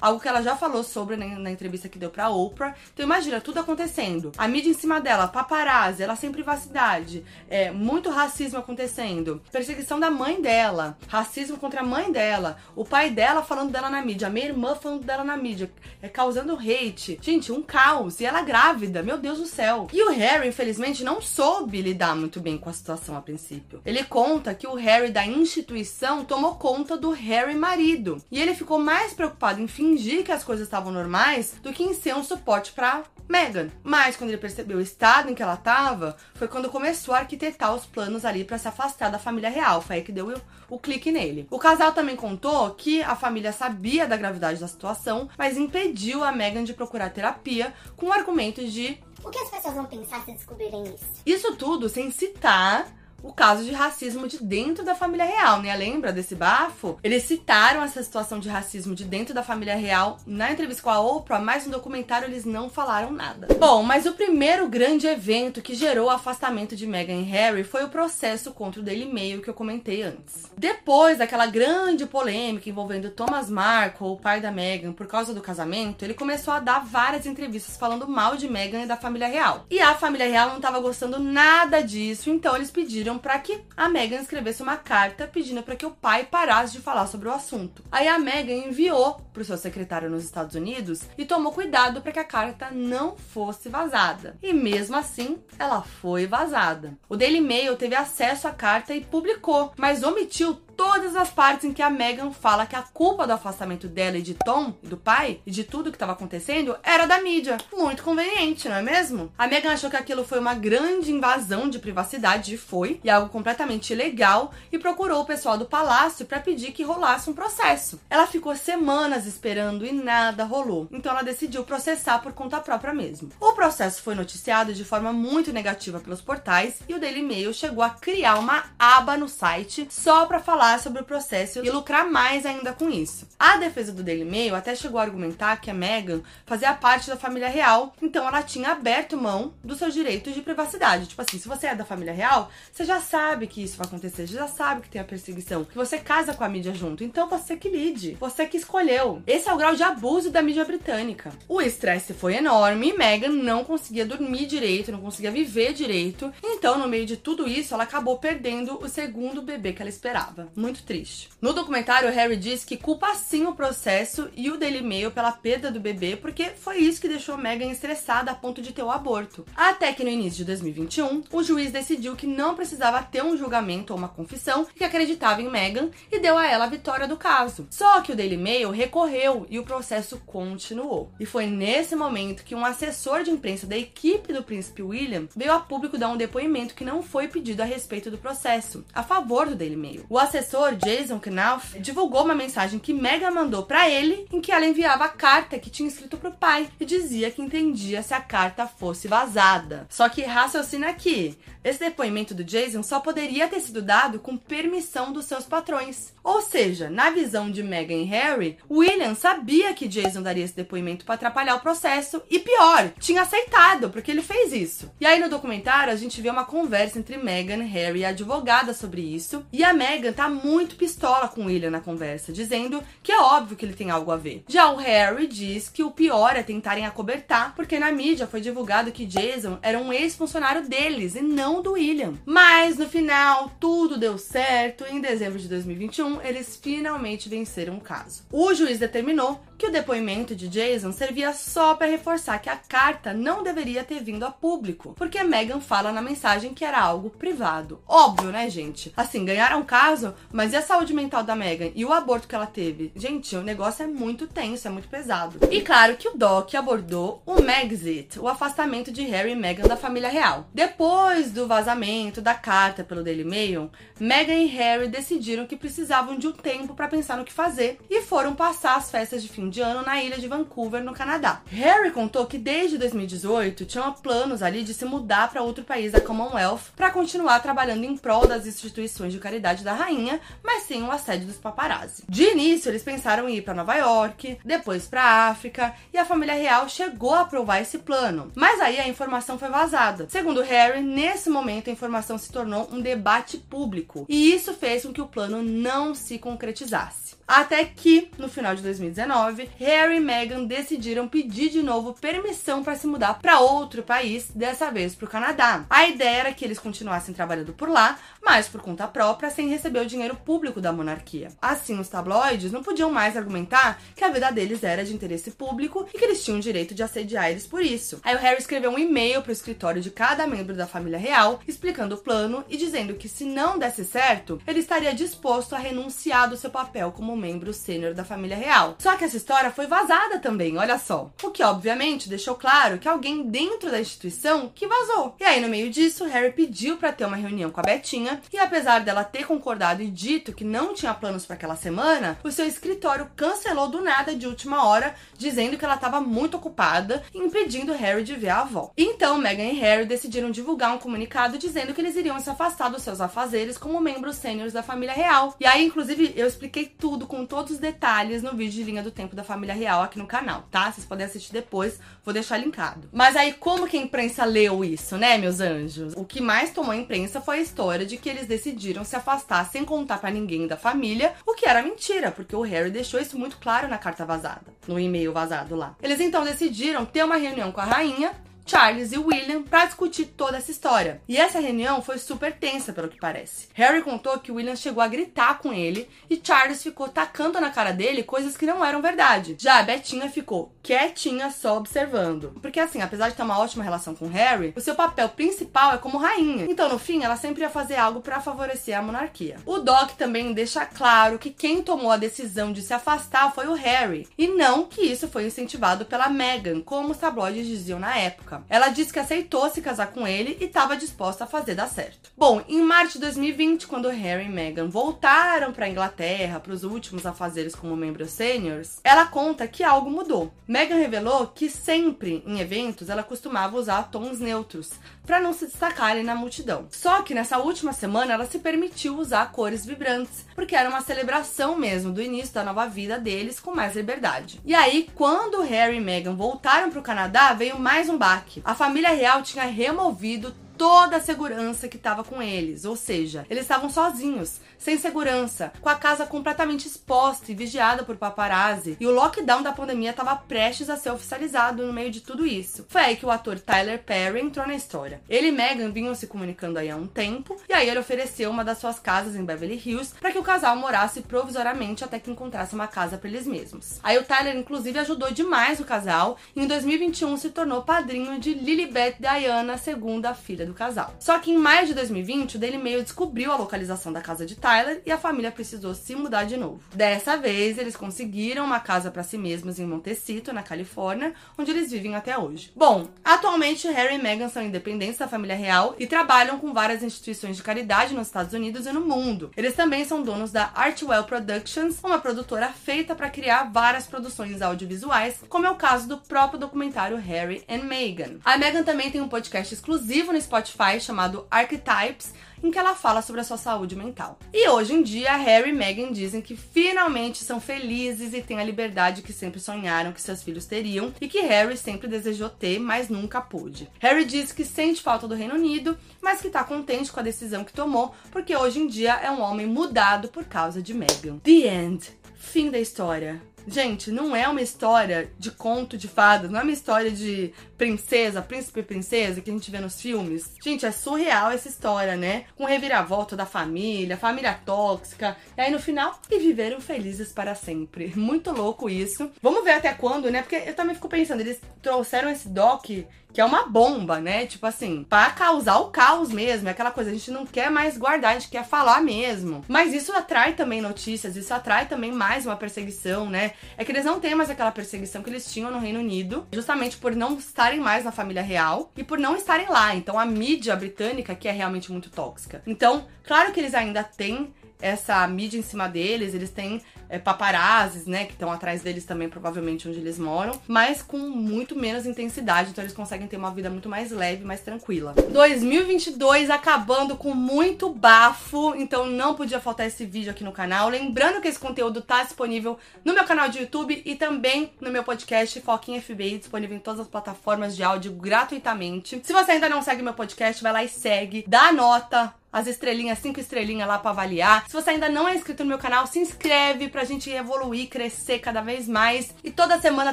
algo 0.00 0.20
que 0.20 0.28
ela 0.28 0.42
já 0.42 0.56
falou 0.56 0.82
sobre 0.82 1.16
na, 1.16 1.26
na 1.38 1.50
entrevista 1.50 1.88
que 1.88 1.98
deu 1.98 2.10
pra 2.10 2.28
Oprah. 2.28 2.74
Então 2.92 3.04
imagina 3.04 3.40
tudo 3.40 3.60
acontecendo, 3.60 4.32
a 4.36 4.46
mídia 4.46 4.70
em 4.70 4.74
cima 4.74 5.00
dela, 5.00 5.28
paparazzi, 5.28 6.02
ela 6.02 6.16
sem 6.16 6.32
privacidade, 6.32 7.24
é, 7.48 7.70
muito 7.70 8.10
racismo 8.10 8.58
acontecendo, 8.58 9.42
perseguição 9.50 9.98
da 9.98 10.10
mãe 10.10 10.40
dela, 10.40 10.96
racismo 11.08 11.56
contra 11.56 11.80
a 11.80 11.84
mãe 11.84 12.10
dela, 12.10 12.58
o 12.74 12.84
pai 12.84 13.10
dela 13.10 13.42
falando 13.42 13.70
dela 13.70 13.90
na 13.90 14.02
mídia, 14.02 14.28
a 14.28 14.30
minha 14.30 14.46
irmã 14.46 14.74
falando 14.74 15.04
dela 15.04 15.24
na 15.24 15.36
mídia, 15.36 15.70
é, 16.02 16.08
causando 16.08 16.54
hate. 16.54 17.18
Gente, 17.20 17.52
um 17.52 17.62
caos. 17.62 18.20
E 18.20 18.26
ela 18.26 18.42
grávida, 18.42 19.02
meu 19.02 19.18
Deus 19.18 19.38
do 19.38 19.46
céu. 19.46 19.88
E 19.92 20.02
o 20.02 20.10
Harry, 20.10 20.48
infelizmente, 20.48 21.04
não 21.04 21.20
soube 21.20 21.80
lidar 21.80 22.16
muito 22.16 22.40
bem 22.40 22.58
com 22.58 22.68
a 22.68 22.72
situação 22.72 23.16
a 23.16 23.20
princípio. 23.20 23.80
Ele 23.84 24.04
conta 24.04 24.54
que 24.54 24.66
o 24.66 24.74
Harry 24.74 25.10
da 25.10 25.26
instituição 25.26 26.24
tomou 26.24 26.56
conta 26.56 26.96
do 26.96 27.10
Harry 27.10 27.54
marido. 27.54 28.22
E 28.30 28.40
ele 28.40 28.54
ficou 28.54 28.78
mais 28.78 29.12
preocupado 29.12 29.29
em 29.58 29.66
fingir 29.66 30.24
que 30.24 30.32
as 30.32 30.44
coisas 30.44 30.66
estavam 30.66 30.92
normais 30.92 31.54
do 31.62 31.72
que 31.72 31.82
em 31.82 31.94
ser 31.94 32.14
um 32.14 32.22
suporte 32.22 32.72
para 32.72 33.02
Meghan. 33.28 33.68
Mas 33.82 34.16
quando 34.16 34.30
ele 34.30 34.38
percebeu 34.38 34.78
o 34.78 34.80
estado 34.80 35.30
em 35.30 35.34
que 35.34 35.42
ela 35.42 35.54
estava, 35.54 36.16
foi 36.34 36.48
quando 36.48 36.68
começou 36.68 37.14
a 37.14 37.18
arquitetar 37.18 37.74
os 37.74 37.86
planos 37.86 38.24
ali 38.24 38.44
para 38.44 38.58
se 38.58 38.66
afastar 38.68 39.10
da 39.10 39.18
família 39.18 39.48
real. 39.48 39.80
Foi 39.80 39.96
aí 39.96 40.02
que 40.02 40.10
deu 40.12 40.28
o, 40.68 40.74
o 40.74 40.78
clique 40.78 41.12
nele. 41.12 41.46
O 41.50 41.58
casal 41.58 41.92
também 41.92 42.16
contou 42.16 42.70
que 42.70 43.02
a 43.02 43.14
família 43.14 43.52
sabia 43.52 44.06
da 44.06 44.16
gravidade 44.16 44.60
da 44.60 44.66
situação, 44.68 45.28
mas 45.38 45.56
impediu 45.56 46.24
a 46.24 46.32
Meghan 46.32 46.64
de 46.64 46.74
procurar 46.74 47.10
terapia 47.10 47.72
com 47.96 48.12
argumentos 48.12 48.72
de 48.72 48.98
O 49.22 49.30
que 49.30 49.38
as 49.38 49.50
pessoas 49.50 49.74
vão 49.74 49.84
pensar 49.84 50.24
se 50.24 50.32
descobrirem 50.32 50.82
isso? 50.84 51.22
isso 51.24 51.54
tudo 51.56 51.88
sem 51.88 52.10
citar 52.10 52.86
o 53.22 53.32
caso 53.32 53.64
de 53.64 53.72
racismo 53.72 54.26
de 54.26 54.42
dentro 54.42 54.84
da 54.84 54.94
família 54.94 55.24
real, 55.24 55.60
né? 55.62 55.74
Lembra 55.76 56.12
desse 56.12 56.34
bafo? 56.34 56.98
Eles 57.02 57.24
citaram 57.24 57.82
essa 57.82 58.02
situação 58.02 58.38
de 58.38 58.48
racismo 58.48 58.94
de 58.94 59.04
dentro 59.04 59.34
da 59.34 59.42
família 59.42 59.76
real 59.76 60.18
na 60.26 60.52
entrevista 60.52 60.82
com 60.82 60.90
a 60.90 61.00
Oprah, 61.00 61.40
mas 61.40 61.66
no 61.66 61.72
documentário 61.72 62.26
eles 62.26 62.44
não 62.44 62.68
falaram 62.68 63.10
nada. 63.10 63.48
Bom, 63.58 63.82
mas 63.82 64.06
o 64.06 64.12
primeiro 64.12 64.68
grande 64.68 65.06
evento 65.06 65.62
que 65.62 65.74
gerou 65.74 66.06
o 66.06 66.10
afastamento 66.10 66.76
de 66.76 66.86
Meghan 66.86 67.20
e 67.20 67.24
Harry 67.24 67.64
foi 67.64 67.84
o 67.84 67.88
processo 67.88 68.52
contra 68.52 68.80
o 68.80 68.84
Daily 68.84 69.10
Mail 69.10 69.42
que 69.42 69.50
eu 69.50 69.54
comentei 69.54 70.02
antes. 70.02 70.50
Depois 70.56 71.18
daquela 71.18 71.46
grande 71.46 72.06
polêmica 72.06 72.68
envolvendo 72.68 73.10
Thomas 73.10 73.50
Markle, 73.50 74.08
o 74.08 74.16
pai 74.16 74.40
da 74.40 74.50
Meghan, 74.50 74.92
por 74.92 75.06
causa 75.06 75.34
do 75.34 75.40
casamento, 75.40 76.04
ele 76.04 76.14
começou 76.14 76.54
a 76.54 76.60
dar 76.60 76.84
várias 76.84 77.26
entrevistas 77.26 77.76
falando 77.76 78.08
mal 78.08 78.36
de 78.36 78.48
Meghan 78.48 78.82
e 78.82 78.86
da 78.86 78.96
família 78.96 79.28
real. 79.28 79.66
E 79.70 79.80
a 79.80 79.94
família 79.94 80.28
real 80.28 80.48
não 80.48 80.56
estava 80.56 80.80
gostando 80.80 81.18
nada 81.18 81.80
disso, 81.80 82.30
então 82.30 82.56
eles 82.56 82.70
pediram 82.70 83.09
para 83.18 83.38
que 83.38 83.60
a 83.76 83.88
Meghan 83.88 84.20
escrevesse 84.20 84.62
uma 84.62 84.76
carta 84.76 85.26
pedindo 85.26 85.62
para 85.62 85.76
que 85.76 85.86
o 85.86 85.90
pai 85.90 86.24
parasse 86.24 86.72
de 86.72 86.80
falar 86.80 87.06
sobre 87.06 87.28
o 87.28 87.32
assunto. 87.32 87.82
Aí 87.90 88.08
a 88.08 88.18
Meghan 88.18 88.68
enviou 88.68 89.20
para 89.32 89.42
o 89.42 89.44
seu 89.44 89.56
secretário 89.56 90.10
nos 90.10 90.24
Estados 90.24 90.54
Unidos 90.54 91.02
e 91.16 91.24
tomou 91.24 91.52
cuidado 91.52 92.00
para 92.00 92.12
que 92.12 92.18
a 92.18 92.24
carta 92.24 92.70
não 92.70 93.16
fosse 93.16 93.68
vazada. 93.68 94.36
E 94.42 94.52
mesmo 94.52 94.96
assim, 94.96 95.38
ela 95.58 95.82
foi 95.82 96.26
vazada. 96.26 96.96
O 97.08 97.16
Daily 97.16 97.40
Mail 97.40 97.76
teve 97.76 97.94
acesso 97.94 98.48
à 98.48 98.52
carta 98.52 98.94
e 98.94 99.00
publicou, 99.00 99.72
mas 99.76 100.02
omitiu 100.02 100.60
todas 100.80 101.14
as 101.14 101.28
partes 101.28 101.66
em 101.66 101.74
que 101.74 101.82
a 101.82 101.90
Meghan 101.90 102.32
fala 102.32 102.64
que 102.64 102.74
a 102.74 102.80
culpa 102.80 103.26
do 103.26 103.34
afastamento 103.34 103.86
dela 103.86 104.16
e 104.16 104.22
de 104.22 104.32
Tom, 104.32 104.72
e 104.82 104.88
do 104.88 104.96
pai, 104.96 105.38
e 105.44 105.50
de 105.50 105.62
tudo 105.62 105.90
que 105.90 105.96
estava 105.96 106.12
acontecendo, 106.12 106.74
era 106.82 107.04
da 107.04 107.20
mídia. 107.20 107.58
Muito 107.70 108.02
conveniente, 108.02 108.66
não 108.66 108.76
é 108.76 108.82
mesmo? 108.82 109.30
A 109.36 109.46
Meghan 109.46 109.72
achou 109.72 109.90
que 109.90 109.96
aquilo 109.96 110.24
foi 110.24 110.38
uma 110.38 110.54
grande 110.54 111.12
invasão 111.12 111.68
de 111.68 111.78
privacidade, 111.78 112.54
e 112.54 112.56
foi, 112.56 112.98
e 113.04 113.10
algo 113.10 113.28
completamente 113.28 113.92
ilegal, 113.92 114.52
e 114.72 114.78
procurou 114.78 115.20
o 115.20 115.26
pessoal 115.26 115.58
do 115.58 115.66
palácio 115.66 116.24
para 116.24 116.40
pedir 116.40 116.72
que 116.72 116.82
rolasse 116.82 117.28
um 117.28 117.34
processo. 117.34 118.00
Ela 118.08 118.26
ficou 118.26 118.56
semanas 118.56 119.26
esperando 119.26 119.84
e 119.84 119.92
nada 119.92 120.44
rolou. 120.44 120.88
Então 120.90 121.12
ela 121.12 121.20
decidiu 121.20 121.62
processar 121.62 122.20
por 122.20 122.32
conta 122.32 122.58
própria 122.58 122.94
mesmo. 122.94 123.28
O 123.38 123.52
processo 123.52 124.00
foi 124.00 124.14
noticiado 124.14 124.72
de 124.72 124.84
forma 124.86 125.12
muito 125.12 125.52
negativa 125.52 126.00
pelos 126.00 126.22
portais 126.22 126.76
e 126.88 126.94
o 126.94 126.98
Daily 126.98 127.20
Mail 127.20 127.52
chegou 127.52 127.84
a 127.84 127.90
criar 127.90 128.38
uma 128.38 128.64
aba 128.78 129.18
no 129.18 129.28
site 129.28 129.86
só 129.90 130.24
para 130.24 130.40
falar 130.40 130.69
sobre 130.78 131.02
o 131.02 131.04
processo 131.04 131.64
e 131.64 131.70
lucrar 131.70 132.08
mais 132.10 132.46
ainda 132.46 132.72
com 132.72 132.88
isso. 132.88 133.26
A 133.38 133.56
defesa 133.56 133.92
do 133.92 134.02
Daily 134.02 134.24
Mail 134.24 134.54
até 134.54 134.74
chegou 134.74 135.00
a 135.00 135.02
argumentar 135.02 135.60
que 135.60 135.70
a 135.70 135.74
Meghan 135.74 136.22
fazia 136.44 136.72
parte 136.74 137.08
da 137.08 137.16
família 137.16 137.48
real, 137.48 137.92
então 138.00 138.26
ela 138.26 138.42
tinha 138.42 138.70
aberto 138.70 139.16
mão 139.16 139.54
dos 139.62 139.78
seus 139.78 139.94
direitos 139.94 140.34
de 140.34 140.42
privacidade. 140.42 141.06
Tipo 141.06 141.22
assim, 141.22 141.38
se 141.38 141.48
você 141.48 141.68
é 141.68 141.74
da 141.74 141.84
família 141.84 142.12
real, 142.12 142.50
você 142.72 142.84
já 142.84 143.00
sabe 143.00 143.46
que 143.46 143.62
isso 143.62 143.76
vai 143.76 143.86
acontecer, 143.86 144.26
você 144.26 144.34
já 144.34 144.48
sabe 144.48 144.82
que 144.82 144.90
tem 144.90 145.00
a 145.00 145.04
perseguição, 145.04 145.64
que 145.64 145.76
você 145.76 145.98
casa 145.98 146.34
com 146.34 146.44
a 146.44 146.48
mídia 146.48 146.74
junto, 146.74 147.04
então 147.04 147.28
você 147.28 147.56
que 147.56 147.68
lide, 147.68 148.16
você 148.20 148.46
que 148.46 148.56
escolheu. 148.56 149.22
Esse 149.26 149.48
é 149.48 149.54
o 149.54 149.56
grau 149.56 149.74
de 149.74 149.82
abuso 149.82 150.30
da 150.30 150.42
mídia 150.42 150.64
britânica. 150.64 151.32
O 151.48 151.60
estresse 151.60 152.12
foi 152.12 152.34
enorme 152.34 152.90
e 152.90 152.96
Meghan 152.96 153.30
não 153.30 153.64
conseguia 153.64 154.04
dormir 154.04 154.46
direito, 154.46 154.92
não 154.92 155.00
conseguia 155.00 155.30
viver 155.30 155.72
direito, 155.72 156.32
então 156.42 156.78
no 156.78 156.88
meio 156.88 157.06
de 157.06 157.16
tudo 157.16 157.48
isso 157.48 157.74
ela 157.74 157.84
acabou 157.84 158.18
perdendo 158.18 158.78
o 158.82 158.88
segundo 158.88 159.42
bebê 159.42 159.72
que 159.72 159.82
ela 159.82 159.88
esperava 159.88 160.48
muito 160.60 160.82
triste. 160.82 161.30
No 161.40 161.52
documentário, 161.52 162.10
Harry 162.10 162.36
diz 162.36 162.64
que 162.64 162.76
culpa 162.76 163.14
sim 163.14 163.46
o 163.46 163.54
processo 163.54 164.28
e 164.36 164.50
o 164.50 164.58
Daily 164.58 164.82
Mail 164.82 165.10
pela 165.10 165.32
perda 165.32 165.70
do 165.70 165.80
bebê, 165.80 166.16
porque 166.16 166.50
foi 166.50 166.78
isso 166.78 167.00
que 167.00 167.08
deixou 167.08 167.36
Meghan 167.36 167.70
estressada 167.70 168.30
a 168.30 168.34
ponto 168.34 168.60
de 168.60 168.72
ter 168.72 168.82
o 168.82 168.90
aborto. 168.90 169.46
Até 169.56 169.92
que 169.92 170.04
no 170.04 170.10
início 170.10 170.38
de 170.38 170.44
2021, 170.44 171.24
o 171.32 171.42
juiz 171.42 171.72
decidiu 171.72 172.14
que 172.14 172.26
não 172.26 172.54
precisava 172.54 173.02
ter 173.02 173.24
um 173.24 173.36
julgamento 173.36 173.92
ou 173.92 173.98
uma 173.98 174.08
confissão 174.08 174.66
que 174.76 174.84
acreditava 174.84 175.40
em 175.40 175.50
Meghan 175.50 175.90
e 176.12 176.18
deu 176.18 176.36
a 176.36 176.46
ela 176.46 176.64
a 176.64 176.68
vitória 176.68 177.08
do 177.08 177.16
caso. 177.16 177.66
Só 177.70 178.00
que 178.02 178.12
o 178.12 178.16
Daily 178.16 178.36
Mail 178.36 178.70
recorreu 178.70 179.46
e 179.48 179.58
o 179.58 179.64
processo 179.64 180.20
continuou. 180.26 181.10
E 181.18 181.24
foi 181.24 181.46
nesse 181.46 181.96
momento 181.96 182.44
que 182.44 182.54
um 182.54 182.64
assessor 182.64 183.22
de 183.22 183.30
imprensa 183.30 183.66
da 183.66 183.76
equipe 183.76 184.32
do 184.32 184.42
príncipe 184.42 184.82
William 184.82 185.26
veio 185.34 185.52
a 185.52 185.60
público 185.60 185.96
dar 185.96 186.08
um 186.08 186.16
depoimento 186.16 186.74
que 186.74 186.84
não 186.84 187.02
foi 187.02 187.28
pedido 187.28 187.62
a 187.62 187.64
respeito 187.64 188.10
do 188.10 188.18
processo, 188.18 188.84
a 188.92 189.02
favor 189.02 189.48
do 189.48 189.56
Daily 189.56 189.76
Mail. 189.76 190.06
O 190.08 190.18
assessor 190.18 190.49
Jason 190.76 191.20
Knauf 191.20 191.78
divulgou 191.78 192.24
uma 192.24 192.34
mensagem 192.34 192.78
que 192.78 192.92
Meghan 192.92 193.30
mandou 193.30 193.62
para 193.62 193.88
ele, 193.88 194.26
em 194.32 194.40
que 194.40 194.50
ela 194.52 194.66
enviava 194.66 195.04
a 195.04 195.08
carta 195.08 195.58
que 195.58 195.70
tinha 195.70 195.88
escrito 195.88 196.16
pro 196.16 196.32
pai 196.32 196.68
e 196.78 196.84
dizia 196.84 197.30
que 197.30 197.40
entendia 197.40 198.02
se 198.02 198.12
a 198.14 198.20
carta 198.20 198.66
fosse 198.66 199.06
vazada. 199.06 199.86
Só 199.88 200.08
que 200.08 200.22
raciocina 200.22 200.88
aqui, 200.88 201.38
esse 201.62 201.78
depoimento 201.78 202.34
do 202.34 202.42
Jason 202.42 202.82
só 202.82 203.00
poderia 203.00 203.48
ter 203.48 203.60
sido 203.60 203.80
dado 203.80 204.18
com 204.18 204.36
permissão 204.36 205.12
dos 205.12 205.26
seus 205.26 205.44
patrões. 205.44 206.12
Ou 206.22 206.42
seja, 206.42 206.90
na 206.90 207.10
visão 207.10 207.50
de 207.50 207.62
Meghan 207.62 207.94
e 207.94 208.04
Harry, 208.04 208.58
William 208.70 209.14
sabia 209.14 209.72
que 209.72 209.88
Jason 209.88 210.22
daria 210.22 210.44
esse 210.44 210.54
depoimento 210.54 211.04
para 211.04 211.14
atrapalhar 211.14 211.56
o 211.56 211.60
processo 211.60 212.22
e 212.30 212.38
pior, 212.38 212.92
tinha 212.98 213.22
aceitado, 213.22 213.90
porque 213.90 214.10
ele 214.10 214.22
fez 214.22 214.52
isso. 214.52 214.90
E 215.00 215.06
aí 215.06 215.18
no 215.18 215.30
documentário 215.30 215.92
a 215.92 215.96
gente 215.96 216.20
vê 216.20 216.28
uma 216.28 216.44
conversa 216.44 216.98
entre 216.98 217.16
Meghan, 217.16 217.62
Harry 217.62 218.00
e 218.00 218.04
a 218.04 218.10
advogada 218.10 218.74
sobre 218.74 219.00
isso, 219.00 219.44
e 219.52 219.64
a 219.64 219.72
Meghan 219.72 220.12
tá 220.12 220.28
muito 220.28 220.76
pistola 220.76 221.28
com 221.28 221.46
William 221.46 221.70
na 221.70 221.80
conversa, 221.80 222.32
dizendo 222.32 222.82
que 223.02 223.12
é 223.12 223.20
óbvio 223.20 223.56
que 223.56 223.64
ele 223.64 223.74
tem 223.74 223.90
algo 223.90 224.10
a 224.10 224.16
ver. 224.16 224.44
Já 224.48 224.70
o 224.70 224.76
Harry 224.76 225.26
diz 225.26 225.68
que 225.68 225.82
o 225.82 225.90
pior 225.90 226.36
é 226.36 226.42
tentarem 226.42 226.86
acobertar, 226.86 227.54
porque 227.54 227.78
na 227.78 227.90
mídia 227.90 228.26
foi 228.26 228.40
divulgado 228.40 228.92
que 228.92 229.06
Jason 229.06 229.58
era 229.62 229.78
um 229.78 229.92
ex-funcionário 229.92 230.68
deles 230.68 231.14
e 231.14 231.22
não 231.22 231.62
do 231.62 231.72
William. 231.72 232.14
Mas 232.24 232.76
no 232.76 232.88
final 232.88 233.52
tudo 233.58 233.98
deu 233.98 234.18
certo 234.18 234.84
em 234.84 235.00
dezembro 235.00 235.38
de 235.38 235.48
2021 235.48 236.09
eles 236.22 236.56
finalmente 236.56 237.28
venceram 237.28 237.76
o 237.76 237.80
caso. 237.80 238.22
O 238.32 238.54
juiz 238.54 238.78
determinou 238.78 239.38
que 239.60 239.66
o 239.66 239.70
depoimento 239.70 240.34
de 240.34 240.48
Jason 240.48 240.90
servia 240.90 241.34
só 241.34 241.74
para 241.74 241.86
reforçar 241.86 242.38
que 242.38 242.48
a 242.48 242.56
carta 242.56 243.12
não 243.12 243.42
deveria 243.42 243.84
ter 243.84 244.02
vindo 244.02 244.24
a 244.24 244.30
público, 244.30 244.94
porque 244.96 245.22
Meghan 245.22 245.60
fala 245.60 245.92
na 245.92 246.00
mensagem 246.00 246.54
que 246.54 246.64
era 246.64 246.80
algo 246.80 247.10
privado. 247.10 247.78
Óbvio, 247.86 248.30
né, 248.30 248.48
gente? 248.48 248.90
Assim, 248.96 249.22
ganharam 249.22 249.60
o 249.60 249.66
caso, 249.66 250.14
mas 250.32 250.54
e 250.54 250.56
a 250.56 250.62
saúde 250.62 250.94
mental 250.94 251.22
da 251.22 251.36
Meghan 251.36 251.72
e 251.74 251.84
o 251.84 251.92
aborto 251.92 252.26
que 252.26 252.34
ela 252.34 252.46
teve? 252.46 252.90
Gente, 252.96 253.36
o 253.36 253.42
negócio 253.42 253.82
é 253.82 253.86
muito 253.86 254.26
tenso, 254.26 254.66
é 254.66 254.70
muito 254.70 254.88
pesado. 254.88 255.38
E 255.50 255.60
claro 255.60 255.98
que 255.98 256.08
o 256.08 256.16
Doc 256.16 256.54
abordou 256.54 257.22
o 257.26 257.42
Megxit, 257.42 258.18
o 258.18 258.28
afastamento 258.28 258.90
de 258.90 259.02
Harry 259.02 259.32
e 259.32 259.36
Meghan 259.36 259.68
da 259.68 259.76
família 259.76 260.08
real. 260.08 260.48
Depois 260.54 261.32
do 261.32 261.46
vazamento 261.46 262.22
da 262.22 262.32
carta 262.32 262.82
pelo 262.82 263.04
Daily 263.04 263.24
Mail, 263.24 263.70
Meghan 263.98 264.36
e 264.36 264.46
Harry 264.46 264.88
decidiram 264.88 265.46
que 265.46 265.54
precisavam 265.54 266.16
de 266.16 266.26
um 266.26 266.32
tempo 266.32 266.74
para 266.74 266.88
pensar 266.88 267.18
no 267.18 267.26
que 267.26 267.32
fazer 267.32 267.78
e 267.90 268.00
foram 268.00 268.34
passar 268.34 268.76
as 268.76 268.90
festas 268.90 269.22
de 269.22 269.28
fim 269.28 269.49
indiano 269.50 269.82
na 269.82 270.00
ilha 270.00 270.16
de 270.16 270.28
Vancouver, 270.28 270.82
no 270.82 270.94
Canadá. 270.94 271.42
Harry 271.46 271.90
contou 271.90 272.24
que 272.24 272.38
desde 272.38 272.78
2018 272.78 273.64
tinham 273.66 273.92
planos 273.92 274.42
ali 274.42 274.62
de 274.62 274.72
se 274.72 274.84
mudar 274.84 275.28
para 275.28 275.42
outro 275.42 275.64
país 275.64 275.90
da 275.90 276.00
Commonwealth 276.00 276.70
para 276.76 276.92
continuar 276.92 277.40
trabalhando 277.40 277.82
em 277.82 277.96
prol 277.96 278.28
das 278.28 278.46
instituições 278.46 279.12
de 279.12 279.18
caridade 279.18 279.64
da 279.64 279.74
rainha, 279.74 280.20
mas 280.44 280.62
sem 280.62 280.84
o 280.84 280.90
assédio 280.90 281.26
dos 281.26 281.36
paparazzi. 281.36 282.04
De 282.08 282.22
início, 282.22 282.70
eles 282.70 282.84
pensaram 282.84 283.28
em 283.28 283.36
ir 283.36 283.42
para 283.42 283.54
Nova 283.54 283.74
York, 283.74 284.38
depois 284.44 284.86
para 284.86 285.28
África, 285.28 285.74
e 285.92 285.98
a 285.98 286.04
família 286.04 286.34
real 286.34 286.68
chegou 286.68 287.12
a 287.12 287.22
aprovar 287.22 287.60
esse 287.60 287.78
plano. 287.78 288.30
Mas 288.36 288.60
aí 288.60 288.78
a 288.78 288.88
informação 288.88 289.36
foi 289.36 289.48
vazada. 289.48 290.06
Segundo 290.08 290.42
Harry, 290.42 290.80
nesse 290.80 291.28
momento 291.28 291.68
a 291.68 291.72
informação 291.72 292.16
se 292.16 292.30
tornou 292.30 292.68
um 292.70 292.80
debate 292.80 293.36
público, 293.36 294.06
e 294.08 294.32
isso 294.32 294.54
fez 294.54 294.84
com 294.84 294.92
que 294.92 295.02
o 295.02 295.08
plano 295.08 295.42
não 295.42 295.92
se 295.92 296.18
concretizasse. 296.18 297.10
Até 297.30 297.64
que, 297.64 298.10
no 298.18 298.28
final 298.28 298.56
de 298.56 298.62
2019, 298.62 299.39
Harry 299.58 299.96
e 299.96 300.00
Meghan 300.00 300.44
decidiram 300.44 301.08
pedir 301.08 301.50
de 301.50 301.62
novo 301.62 301.94
permissão 301.94 302.62
para 302.62 302.76
se 302.76 302.86
mudar 302.86 303.18
para 303.20 303.40
outro 303.40 303.82
país, 303.82 304.30
dessa 304.34 304.70
vez 304.70 304.94
para 304.94 305.06
o 305.06 305.10
Canadá. 305.10 305.64
A 305.70 305.86
ideia 305.86 306.18
era 306.18 306.32
que 306.32 306.44
eles 306.44 306.58
continuassem 306.58 307.14
trabalhando 307.14 307.52
por 307.52 307.68
lá, 307.68 307.98
mas 308.22 308.48
por 308.48 308.60
conta 308.60 308.86
própria, 308.86 309.30
sem 309.30 309.48
receber 309.48 309.80
o 309.80 309.86
dinheiro 309.86 310.14
público 310.14 310.60
da 310.60 310.72
monarquia. 310.72 311.28
Assim, 311.40 311.78
os 311.78 311.88
tabloides 311.88 312.52
não 312.52 312.62
podiam 312.62 312.90
mais 312.90 313.16
argumentar 313.16 313.80
que 313.94 314.04
a 314.04 314.10
vida 314.10 314.30
deles 314.30 314.62
era 314.62 314.84
de 314.84 314.94
interesse 314.94 315.30
público 315.30 315.86
e 315.92 315.98
que 315.98 316.04
eles 316.04 316.24
tinham 316.24 316.38
o 316.38 316.42
direito 316.42 316.74
de 316.74 316.82
assediar 316.82 317.30
eles 317.30 317.46
por 317.46 317.62
isso. 317.62 318.00
Aí 318.02 318.14
o 318.14 318.18
Harry 318.18 318.38
escreveu 318.38 318.70
um 318.70 318.78
e-mail 318.78 319.22
para 319.22 319.30
o 319.30 319.32
escritório 319.32 319.82
de 319.82 319.90
cada 319.90 320.26
membro 320.26 320.56
da 320.56 320.66
família 320.66 320.98
real, 320.98 321.40
explicando 321.46 321.94
o 321.94 321.98
plano 321.98 322.44
e 322.48 322.56
dizendo 322.56 322.94
que 322.94 323.08
se 323.08 323.24
não 323.24 323.58
desse 323.58 323.84
certo, 323.84 324.40
ele 324.46 324.60
estaria 324.60 324.94
disposto 324.94 325.54
a 325.54 325.58
renunciar 325.58 326.28
do 326.28 326.36
seu 326.36 326.50
papel 326.50 326.92
como 326.92 327.16
membro 327.16 327.52
sênior 327.52 327.94
da 327.94 328.04
família 328.04 328.36
real. 328.36 328.76
Só 328.78 328.96
que 328.96 329.04
essa 329.04 329.16
história 329.30 329.52
foi 329.52 329.68
vazada 329.68 330.18
também, 330.18 330.58
olha 330.58 330.76
só. 330.76 331.08
O 331.22 331.30
que 331.30 331.40
obviamente 331.40 332.08
deixou 332.08 332.34
claro 332.34 332.78
que 332.78 332.88
alguém 332.88 333.22
dentro 333.22 333.70
da 333.70 333.80
instituição 333.80 334.50
que 334.52 334.66
vazou. 334.66 335.14
E 335.20 335.24
aí 335.24 335.40
no 335.40 335.48
meio 335.48 335.70
disso, 335.70 336.04
Harry 336.04 336.32
pediu 336.32 336.78
para 336.78 336.92
ter 336.92 337.04
uma 337.04 337.16
reunião 337.16 337.48
com 337.48 337.60
a 337.60 337.62
Betinha 337.62 338.20
e 338.32 338.36
apesar 338.36 338.80
dela 338.80 339.04
ter 339.04 339.24
concordado 339.24 339.82
e 339.82 339.86
dito 339.86 340.32
que 340.32 340.42
não 340.42 340.74
tinha 340.74 340.92
planos 340.92 341.24
para 341.24 341.36
aquela 341.36 341.54
semana, 341.54 342.18
o 342.24 342.32
seu 342.32 342.44
escritório 342.44 343.08
cancelou 343.14 343.68
do 343.68 343.80
nada 343.80 344.16
de 344.16 344.26
última 344.26 344.66
hora, 344.66 344.96
dizendo 345.16 345.56
que 345.56 345.64
ela 345.64 345.76
estava 345.76 346.00
muito 346.00 346.36
ocupada, 346.36 347.04
impedindo 347.14 347.72
Harry 347.72 348.02
de 348.02 348.16
ver 348.16 348.30
a 348.30 348.40
avó. 348.40 348.72
Então, 348.76 349.16
Meghan 349.16 349.44
e 349.44 349.60
Harry 349.60 349.84
decidiram 349.84 350.32
divulgar 350.32 350.74
um 350.74 350.78
comunicado 350.78 351.38
dizendo 351.38 351.72
que 351.72 351.80
eles 351.80 351.94
iriam 351.94 352.18
se 352.18 352.28
afastar 352.28 352.68
dos 352.68 352.82
seus 352.82 353.00
afazeres 353.00 353.56
como 353.56 353.80
membros 353.80 354.16
sêniores 354.16 354.52
da 354.52 354.62
família 354.64 354.92
real. 354.92 355.36
E 355.38 355.46
aí, 355.46 355.64
inclusive, 355.64 356.14
eu 356.16 356.26
expliquei 356.26 356.66
tudo 356.66 357.06
com 357.06 357.24
todos 357.24 357.52
os 357.52 357.58
detalhes 357.60 358.24
no 358.24 358.34
vídeo 358.34 358.54
de 358.54 358.64
linha 358.64 358.82
do 358.82 358.90
tempo 358.90 359.19
da 359.20 359.24
família 359.24 359.54
real 359.54 359.82
aqui 359.82 359.98
no 359.98 360.06
canal, 360.06 360.44
tá? 360.50 360.72
Vocês 360.72 360.86
podem 360.86 361.06
assistir 361.06 361.32
depois, 361.32 361.78
vou 362.04 362.12
deixar 362.12 362.38
linkado. 362.38 362.88
Mas 362.92 363.16
aí, 363.16 363.34
como 363.34 363.66
que 363.66 363.76
a 363.76 363.80
imprensa 363.80 364.24
leu 364.24 364.64
isso, 364.64 364.96
né, 364.96 365.18
meus 365.18 365.40
anjos? 365.40 365.94
O 365.94 366.04
que 366.04 366.20
mais 366.20 366.50
tomou 366.50 366.72
a 366.72 366.76
imprensa 366.76 367.20
foi 367.20 367.38
a 367.38 367.42
história 367.42 367.86
de 367.86 367.96
que 367.96 368.08
eles 368.08 368.26
decidiram 368.26 368.84
se 368.84 368.96
afastar 368.96 369.44
sem 369.50 369.64
contar 369.64 369.98
para 369.98 370.10
ninguém 370.10 370.46
da 370.46 370.56
família, 370.56 371.12
o 371.26 371.34
que 371.34 371.46
era 371.46 371.62
mentira, 371.62 372.10
porque 372.10 372.34
o 372.34 372.42
Harry 372.42 372.70
deixou 372.70 372.98
isso 372.98 373.18
muito 373.18 373.36
claro 373.36 373.68
na 373.68 373.78
carta 373.78 374.04
vazada, 374.04 374.46
no 374.66 374.80
e-mail 374.80 375.12
vazado 375.12 375.54
lá. 375.54 375.76
Eles 375.82 376.00
então 376.00 376.24
decidiram 376.24 376.86
ter 376.86 377.04
uma 377.04 377.16
reunião 377.16 377.52
com 377.52 377.60
a 377.60 377.64
rainha 377.64 378.12
Charles 378.50 378.90
e 378.90 378.98
William 378.98 379.44
para 379.44 379.66
discutir 379.66 380.06
toda 380.06 380.38
essa 380.38 380.50
história. 380.50 381.00
E 381.08 381.16
essa 381.16 381.38
reunião 381.38 381.80
foi 381.80 381.98
super 381.98 382.32
tensa, 382.32 382.72
pelo 382.72 382.88
que 382.88 382.98
parece. 382.98 383.46
Harry 383.54 383.80
contou 383.80 384.18
que 384.18 384.32
William 384.32 384.56
chegou 384.56 384.82
a 384.82 384.88
gritar 384.88 385.38
com 385.38 385.52
ele 385.52 385.88
e 386.10 386.20
Charles 386.20 386.60
ficou 386.60 386.88
tacando 386.88 387.40
na 387.40 387.50
cara 387.50 387.70
dele 387.70 388.02
coisas 388.02 388.36
que 388.36 388.44
não 388.44 388.64
eram 388.64 388.82
verdade. 388.82 389.36
Já 389.38 389.60
a 389.60 389.62
Betinha 389.62 390.10
ficou 390.10 390.52
quietinha 390.64 391.30
só 391.30 391.58
observando. 391.58 392.32
Porque 392.42 392.58
assim, 392.58 392.82
apesar 392.82 393.08
de 393.08 393.14
ter 393.14 393.22
uma 393.22 393.38
ótima 393.38 393.62
relação 393.62 393.94
com 393.94 394.08
Harry, 394.08 394.52
o 394.56 394.60
seu 394.60 394.74
papel 394.74 395.10
principal 395.10 395.74
é 395.74 395.78
como 395.78 395.96
rainha. 395.96 396.46
Então, 396.50 396.68
no 396.68 396.76
fim, 396.78 397.04
ela 397.04 397.14
sempre 397.14 397.42
ia 397.42 397.50
fazer 397.50 397.76
algo 397.76 398.00
para 398.00 398.20
favorecer 398.20 398.76
a 398.76 398.82
monarquia. 398.82 399.36
O 399.46 399.58
Doc 399.58 399.92
também 399.92 400.32
deixa 400.32 400.66
claro 400.66 401.20
que 401.20 401.30
quem 401.30 401.62
tomou 401.62 401.92
a 401.92 401.96
decisão 401.96 402.52
de 402.52 402.62
se 402.62 402.74
afastar 402.74 403.32
foi 403.32 403.46
o 403.46 403.54
Harry, 403.54 404.08
e 404.18 404.26
não 404.26 404.64
que 404.64 404.80
isso 404.80 405.06
foi 405.06 405.26
incentivado 405.26 405.84
pela 405.84 406.08
Meghan, 406.08 406.62
como 406.62 406.90
os 406.90 406.98
tabloides 406.98 407.46
diziam 407.46 407.78
na 407.78 407.96
época. 407.96 408.39
Ela 408.48 408.68
disse 408.68 408.92
que 408.92 408.98
aceitou 408.98 409.48
se 409.50 409.60
casar 409.60 409.92
com 409.92 410.06
ele 410.06 410.36
e 410.40 410.44
estava 410.44 410.76
disposta 410.76 411.24
a 411.24 411.26
fazer 411.26 411.54
dar 411.54 411.68
certo. 411.68 412.10
Bom, 412.16 412.42
em 412.48 412.62
março 412.62 412.94
de 412.94 413.00
2020, 413.00 413.66
quando 413.66 413.88
Harry 413.88 414.26
e 414.26 414.28
Meghan 414.28 414.68
voltaram 414.68 415.52
para 415.52 415.68
Inglaterra 415.68 416.40
para 416.40 416.52
os 416.52 416.64
últimos 416.64 417.06
afazeres 417.06 417.54
como 417.54 417.76
membros 417.76 418.10
sêniores, 418.10 418.80
ela 418.84 419.06
conta 419.06 419.48
que 419.48 419.62
algo 419.62 419.90
mudou. 419.90 420.32
Meghan 420.46 420.76
revelou 420.76 421.26
que 421.28 421.48
sempre 421.48 422.22
em 422.26 422.40
eventos 422.40 422.88
ela 422.88 423.02
costumava 423.02 423.56
usar 423.56 423.90
tons 423.90 424.20
neutros 424.20 424.70
para 425.10 425.18
não 425.18 425.32
se 425.32 425.46
destacarem 425.46 426.04
na 426.04 426.14
multidão. 426.14 426.68
Só 426.70 427.02
que 427.02 427.12
nessa 427.12 427.38
última 427.38 427.72
semana 427.72 428.12
ela 428.14 428.26
se 428.26 428.38
permitiu 428.38 428.96
usar 428.96 429.32
cores 429.32 429.66
vibrantes, 429.66 430.24
porque 430.36 430.54
era 430.54 430.68
uma 430.68 430.82
celebração 430.82 431.56
mesmo 431.56 431.90
do 431.90 432.00
início 432.00 432.32
da 432.32 432.44
nova 432.44 432.68
vida 432.68 432.96
deles 432.96 433.40
com 433.40 433.52
mais 433.52 433.74
liberdade. 433.74 434.40
E 434.44 434.54
aí, 434.54 434.88
quando 434.94 435.42
Harry 435.42 435.78
e 435.78 435.80
Meghan 435.80 436.14
voltaram 436.14 436.70
para 436.70 436.78
o 436.78 436.82
Canadá, 436.82 437.32
veio 437.32 437.58
mais 437.58 437.88
um 437.88 437.98
baque 437.98 438.40
a 438.44 438.54
família 438.54 438.90
real 438.90 439.20
tinha 439.22 439.46
removido 439.46 440.32
toda 440.60 440.98
a 440.98 441.00
segurança 441.00 441.68
que 441.68 441.78
estava 441.78 442.04
com 442.04 442.20
eles, 442.20 442.66
ou 442.66 442.76
seja, 442.76 443.24
eles 443.30 443.44
estavam 443.44 443.70
sozinhos, 443.70 444.42
sem 444.58 444.76
segurança, 444.76 445.54
com 445.58 445.70
a 445.70 445.74
casa 445.74 446.04
completamente 446.04 446.68
exposta 446.68 447.32
e 447.32 447.34
vigiada 447.34 447.82
por 447.82 447.96
paparazzi, 447.96 448.76
e 448.78 448.86
o 448.86 448.90
lockdown 448.90 449.42
da 449.42 449.52
pandemia 449.52 449.88
estava 449.88 450.14
prestes 450.14 450.68
a 450.68 450.76
ser 450.76 450.90
oficializado 450.90 451.66
no 451.66 451.72
meio 451.72 451.90
de 451.90 452.02
tudo 452.02 452.26
isso. 452.26 452.66
Foi 452.68 452.82
aí 452.82 452.96
que 452.96 453.06
o 453.06 453.10
ator 453.10 453.40
Tyler 453.40 453.82
Perry 453.82 454.20
entrou 454.20 454.46
na 454.46 454.54
história. 454.54 455.00
Ele 455.08 455.28
e 455.28 455.32
Meghan 455.32 455.70
vinham 455.70 455.94
se 455.94 456.06
comunicando 456.06 456.58
aí 456.58 456.68
há 456.68 456.76
um 456.76 456.86
tempo, 456.86 457.40
e 457.48 457.54
aí 457.54 457.66
ele 457.66 457.78
ofereceu 457.78 458.30
uma 458.30 458.44
das 458.44 458.58
suas 458.58 458.78
casas 458.78 459.16
em 459.16 459.24
Beverly 459.24 459.62
Hills 459.64 459.94
para 459.98 460.12
que 460.12 460.18
o 460.18 460.22
casal 460.22 460.54
morasse 460.56 461.00
provisoriamente 461.00 461.84
até 461.84 461.98
que 461.98 462.10
encontrasse 462.10 462.54
uma 462.54 462.68
casa 462.68 462.98
para 462.98 463.08
eles 463.08 463.26
mesmos. 463.26 463.80
Aí 463.82 463.96
o 463.96 464.04
Tyler 464.04 464.36
inclusive 464.36 464.78
ajudou 464.78 465.10
demais 465.10 465.58
o 465.58 465.64
casal 465.64 466.18
e 466.36 466.42
em 466.42 466.46
2021 466.46 467.16
se 467.16 467.30
tornou 467.30 467.62
padrinho 467.62 468.20
de 468.20 468.34
Lilibet 468.34 468.98
Diana, 469.00 469.56
segunda 469.56 470.12
filha 470.12 470.49
do 470.50 470.54
casal. 470.54 470.94
Só 470.98 471.18
que 471.18 471.30
em 471.30 471.38
maio 471.38 471.66
de 471.66 471.74
2020, 471.74 472.36
o 472.36 472.38
Daily 472.38 472.58
Mail 472.58 472.82
descobriu 472.82 473.32
a 473.32 473.36
localização 473.36 473.92
da 473.92 474.00
casa 474.00 474.26
de 474.26 474.36
Tyler 474.36 474.82
e 474.84 474.92
a 474.92 474.98
família 474.98 475.30
precisou 475.30 475.74
se 475.74 475.94
mudar 475.94 476.24
de 476.24 476.36
novo. 476.36 476.60
Dessa 476.74 477.16
vez, 477.16 477.56
eles 477.56 477.76
conseguiram 477.76 478.44
uma 478.44 478.60
casa 478.60 478.90
para 478.90 479.02
si 479.02 479.16
mesmos 479.16 479.58
em 479.58 479.66
Montecito, 479.66 480.32
na 480.32 480.42
Califórnia, 480.42 481.14
onde 481.38 481.50
eles 481.50 481.70
vivem 481.70 481.94
até 481.94 482.18
hoje. 482.18 482.52
Bom, 482.54 482.88
atualmente 483.04 483.68
Harry 483.68 483.94
e 483.94 483.98
Meghan 483.98 484.28
são 484.28 484.42
independentes 484.42 484.98
da 484.98 485.08
família 485.08 485.36
real 485.36 485.74
e 485.78 485.86
trabalham 485.86 486.38
com 486.38 486.52
várias 486.52 486.82
instituições 486.82 487.36
de 487.36 487.42
caridade 487.42 487.94
nos 487.94 488.08
Estados 488.08 488.34
Unidos 488.34 488.66
e 488.66 488.72
no 488.72 488.80
mundo. 488.80 489.30
Eles 489.36 489.54
também 489.54 489.84
são 489.84 490.02
donos 490.02 490.32
da 490.32 490.50
Artwell 490.54 491.04
Productions, 491.04 491.78
uma 491.82 491.98
produtora 491.98 492.48
feita 492.48 492.94
para 492.94 493.10
criar 493.10 493.50
várias 493.52 493.86
produções 493.86 494.42
audiovisuais, 494.42 495.22
como 495.28 495.46
é 495.46 495.50
o 495.50 495.56
caso 495.56 495.88
do 495.88 495.98
próprio 495.98 496.40
documentário 496.40 496.96
Harry 496.96 497.44
and 497.48 497.64
Meghan. 497.64 498.18
A 498.24 498.36
Meghan 498.36 498.64
também 498.64 498.90
tem 498.90 499.00
um 499.00 499.08
podcast 499.08 499.54
exclusivo 499.54 500.12
no 500.12 500.20
Spotify 500.20 500.39
Spotify 500.40 500.80
chamado 500.80 501.26
Archetypes, 501.30 502.14
em 502.42 502.50
que 502.50 502.58
ela 502.58 502.74
fala 502.74 503.02
sobre 503.02 503.20
a 503.20 503.24
sua 503.24 503.36
saúde 503.36 503.76
mental. 503.76 504.18
E 504.32 504.48
hoje 504.48 504.72
em 504.72 504.82
dia, 504.82 505.14
Harry 505.16 505.50
e 505.50 505.52
Meghan 505.52 505.92
dizem 505.92 506.22
que 506.22 506.34
finalmente 506.34 507.22
são 507.22 507.38
felizes 507.38 508.14
e 508.14 508.22
têm 508.22 508.40
a 508.40 508.44
liberdade 508.44 509.02
que 509.02 509.12
sempre 509.12 509.38
sonharam 509.38 509.92
que 509.92 510.00
seus 510.00 510.22
filhos 510.22 510.46
teriam 510.46 510.94
e 511.00 511.06
que 511.06 511.20
Harry 511.20 511.56
sempre 511.56 511.86
desejou 511.86 512.30
ter, 512.30 512.58
mas 512.58 512.88
nunca 512.88 513.20
pôde. 513.20 513.68
Harry 513.78 514.06
diz 514.06 514.32
que 514.32 514.44
sente 514.44 514.80
falta 514.80 515.06
do 515.06 515.14
Reino 515.14 515.34
Unido, 515.34 515.76
mas 516.00 516.20
que 516.20 516.28
está 516.28 516.42
contente 516.42 516.90
com 516.90 517.00
a 517.00 517.04
decisão 517.04 517.44
que 517.44 517.52
tomou, 517.52 517.94
porque 518.10 518.34
hoje 518.34 518.60
em 518.60 518.66
dia 518.66 518.94
é 518.94 519.10
um 519.10 519.20
homem 519.20 519.46
mudado 519.46 520.08
por 520.08 520.24
causa 520.24 520.62
de 520.62 520.72
Meghan. 520.72 521.18
The 521.18 521.46
End. 521.46 521.90
Fim 522.14 522.50
da 522.50 522.58
história. 522.58 523.20
Gente, 523.46 523.90
não 523.90 524.14
é 524.14 524.28
uma 524.28 524.42
história 524.42 525.10
de 525.18 525.30
conto 525.30 525.76
de 525.76 525.88
fadas, 525.88 526.30
não 526.30 526.40
é 526.40 526.42
uma 526.42 526.52
história 526.52 526.90
de 526.90 527.32
princesa, 527.60 528.22
príncipe 528.22 528.60
e 528.60 528.62
princesa 528.62 529.20
que 529.20 529.28
a 529.28 529.34
gente 529.34 529.50
vê 529.50 529.60
nos 529.60 529.78
filmes. 529.78 530.32
Gente, 530.42 530.64
é 530.64 530.70
surreal 530.70 531.30
essa 531.30 531.46
história, 531.46 531.94
né? 531.94 532.24
Com 532.34 532.46
reviravolta 532.46 533.14
da 533.14 533.26
família, 533.26 533.98
família 533.98 534.32
tóxica, 534.32 535.14
e 535.36 535.42
aí 535.42 535.50
no 535.50 535.58
final, 535.58 536.00
e 536.10 536.18
viveram 536.18 536.58
felizes 536.58 537.12
para 537.12 537.34
sempre. 537.34 537.92
Muito 537.94 538.32
louco 538.32 538.70
isso. 538.70 539.10
Vamos 539.20 539.44
ver 539.44 539.52
até 539.52 539.74
quando, 539.74 540.10
né? 540.10 540.22
Porque 540.22 540.36
eu 540.36 540.54
também 540.54 540.74
fico 540.74 540.88
pensando, 540.88 541.20
eles 541.20 541.38
trouxeram 541.60 542.08
esse 542.08 542.30
doc 542.30 542.64
que 543.12 543.20
é 543.20 543.24
uma 543.24 543.46
bomba, 543.46 544.00
né? 544.00 544.26
Tipo 544.26 544.46
assim, 544.46 544.84
para 544.88 545.10
causar 545.10 545.58
o 545.58 545.70
caos 545.70 546.10
mesmo, 546.10 546.48
é 546.48 546.52
aquela 546.52 546.70
coisa, 546.70 546.90
a 546.90 546.92
gente 546.92 547.10
não 547.10 547.26
quer 547.26 547.50
mais 547.50 547.76
guardar, 547.76 548.12
a 548.12 548.18
gente 548.18 548.30
quer 548.30 548.44
falar 548.44 548.80
mesmo. 548.80 549.44
Mas 549.48 549.74
isso 549.74 549.92
atrai 549.92 550.34
também 550.34 550.60
notícias, 550.60 551.16
isso 551.16 551.32
atrai 551.34 551.66
também 551.66 551.92
mais 551.92 552.24
uma 552.24 552.36
perseguição, 552.36 553.10
né? 553.10 553.32
É 553.56 553.64
que 553.64 553.72
eles 553.72 553.84
não 553.84 554.00
têm 554.00 554.14
mais 554.14 554.30
aquela 554.30 554.52
perseguição 554.52 555.02
que 555.02 555.10
eles 555.10 555.30
tinham 555.30 555.50
no 555.50 555.58
Reino 555.58 555.80
Unido, 555.80 556.26
justamente 556.32 556.76
por 556.76 556.94
não 556.94 557.16
estarem 557.50 557.60
mais 557.60 557.84
na 557.84 557.90
família 557.90 558.22
real 558.22 558.70
e 558.76 558.84
por 558.84 558.98
não 558.98 559.16
estarem 559.16 559.48
lá. 559.48 559.74
Então 559.74 559.98
a 559.98 560.06
mídia 560.06 560.54
britânica 560.54 561.14
que 561.14 561.28
é 561.28 561.32
realmente 561.32 561.72
muito 561.72 561.90
tóxica. 561.90 562.42
Então, 562.46 562.86
claro 563.04 563.32
que 563.32 563.40
eles 563.40 563.54
ainda 563.54 563.82
têm 563.82 564.32
essa 564.60 565.06
mídia 565.06 565.38
em 565.38 565.42
cima 565.42 565.68
deles, 565.68 566.14
eles 566.14 566.30
têm 566.30 566.62
é, 566.88 566.98
paparazes, 566.98 567.86
né, 567.86 568.04
que 568.04 568.12
estão 568.12 568.30
atrás 568.30 568.62
deles 568.62 568.84
também, 568.84 569.08
provavelmente 569.08 569.68
onde 569.68 569.78
eles 569.78 569.98
moram, 569.98 570.40
mas 570.46 570.82
com 570.82 570.98
muito 570.98 571.56
menos 571.56 571.86
intensidade, 571.86 572.50
então 572.50 572.62
eles 572.62 572.74
conseguem 572.74 573.06
ter 573.06 573.16
uma 573.16 573.30
vida 573.30 573.48
muito 573.48 573.68
mais 573.68 573.90
leve, 573.90 574.24
mais 574.24 574.40
tranquila. 574.40 574.94
2022 575.10 576.28
acabando 576.30 576.96
com 576.96 577.14
muito 577.14 577.70
bafo, 577.70 578.54
então 578.56 578.86
não 578.86 579.14
podia 579.14 579.40
faltar 579.40 579.66
esse 579.66 579.86
vídeo 579.86 580.10
aqui 580.10 580.24
no 580.24 580.32
canal. 580.32 580.68
Lembrando 580.68 581.20
que 581.20 581.28
esse 581.28 581.38
conteúdo 581.38 581.80
tá 581.80 582.02
disponível 582.02 582.58
no 582.84 582.92
meu 582.92 583.04
canal 583.04 583.28
de 583.28 583.38
YouTube 583.38 583.80
e 583.84 583.94
também 583.94 584.52
no 584.60 584.70
meu 584.70 584.82
podcast 584.82 585.40
Foquinha 585.40 585.80
FBI, 585.80 586.18
disponível 586.18 586.56
em 586.56 586.60
todas 586.60 586.80
as 586.80 586.88
plataformas 586.88 587.54
de 587.54 587.62
áudio 587.62 587.92
gratuitamente. 587.92 589.00
Se 589.04 589.12
você 589.12 589.32
ainda 589.32 589.48
não 589.48 589.62
segue 589.62 589.82
meu 589.82 589.94
podcast, 589.94 590.42
vai 590.42 590.52
lá 590.52 590.64
e 590.64 590.68
segue, 590.68 591.24
dá 591.26 591.52
nota, 591.52 592.12
as 592.32 592.46
estrelinhas, 592.46 592.98
cinco 592.98 593.20
estrelinhas 593.20 593.68
lá 593.68 593.78
para 593.78 593.90
avaliar. 593.90 594.44
Se 594.46 594.52
você 594.52 594.70
ainda 594.70 594.88
não 594.88 595.08
é 595.08 595.14
inscrito 595.14 595.42
no 595.42 595.48
meu 595.48 595.58
canal, 595.58 595.86
se 595.86 595.98
inscreve 595.98 596.68
pra 596.68 596.84
gente 596.84 597.10
evoluir, 597.10 597.68
crescer 597.68 598.18
cada 598.20 598.40
vez 598.40 598.68
mais. 598.68 599.14
E 599.24 599.30
toda 599.30 599.60
semana 599.60 599.92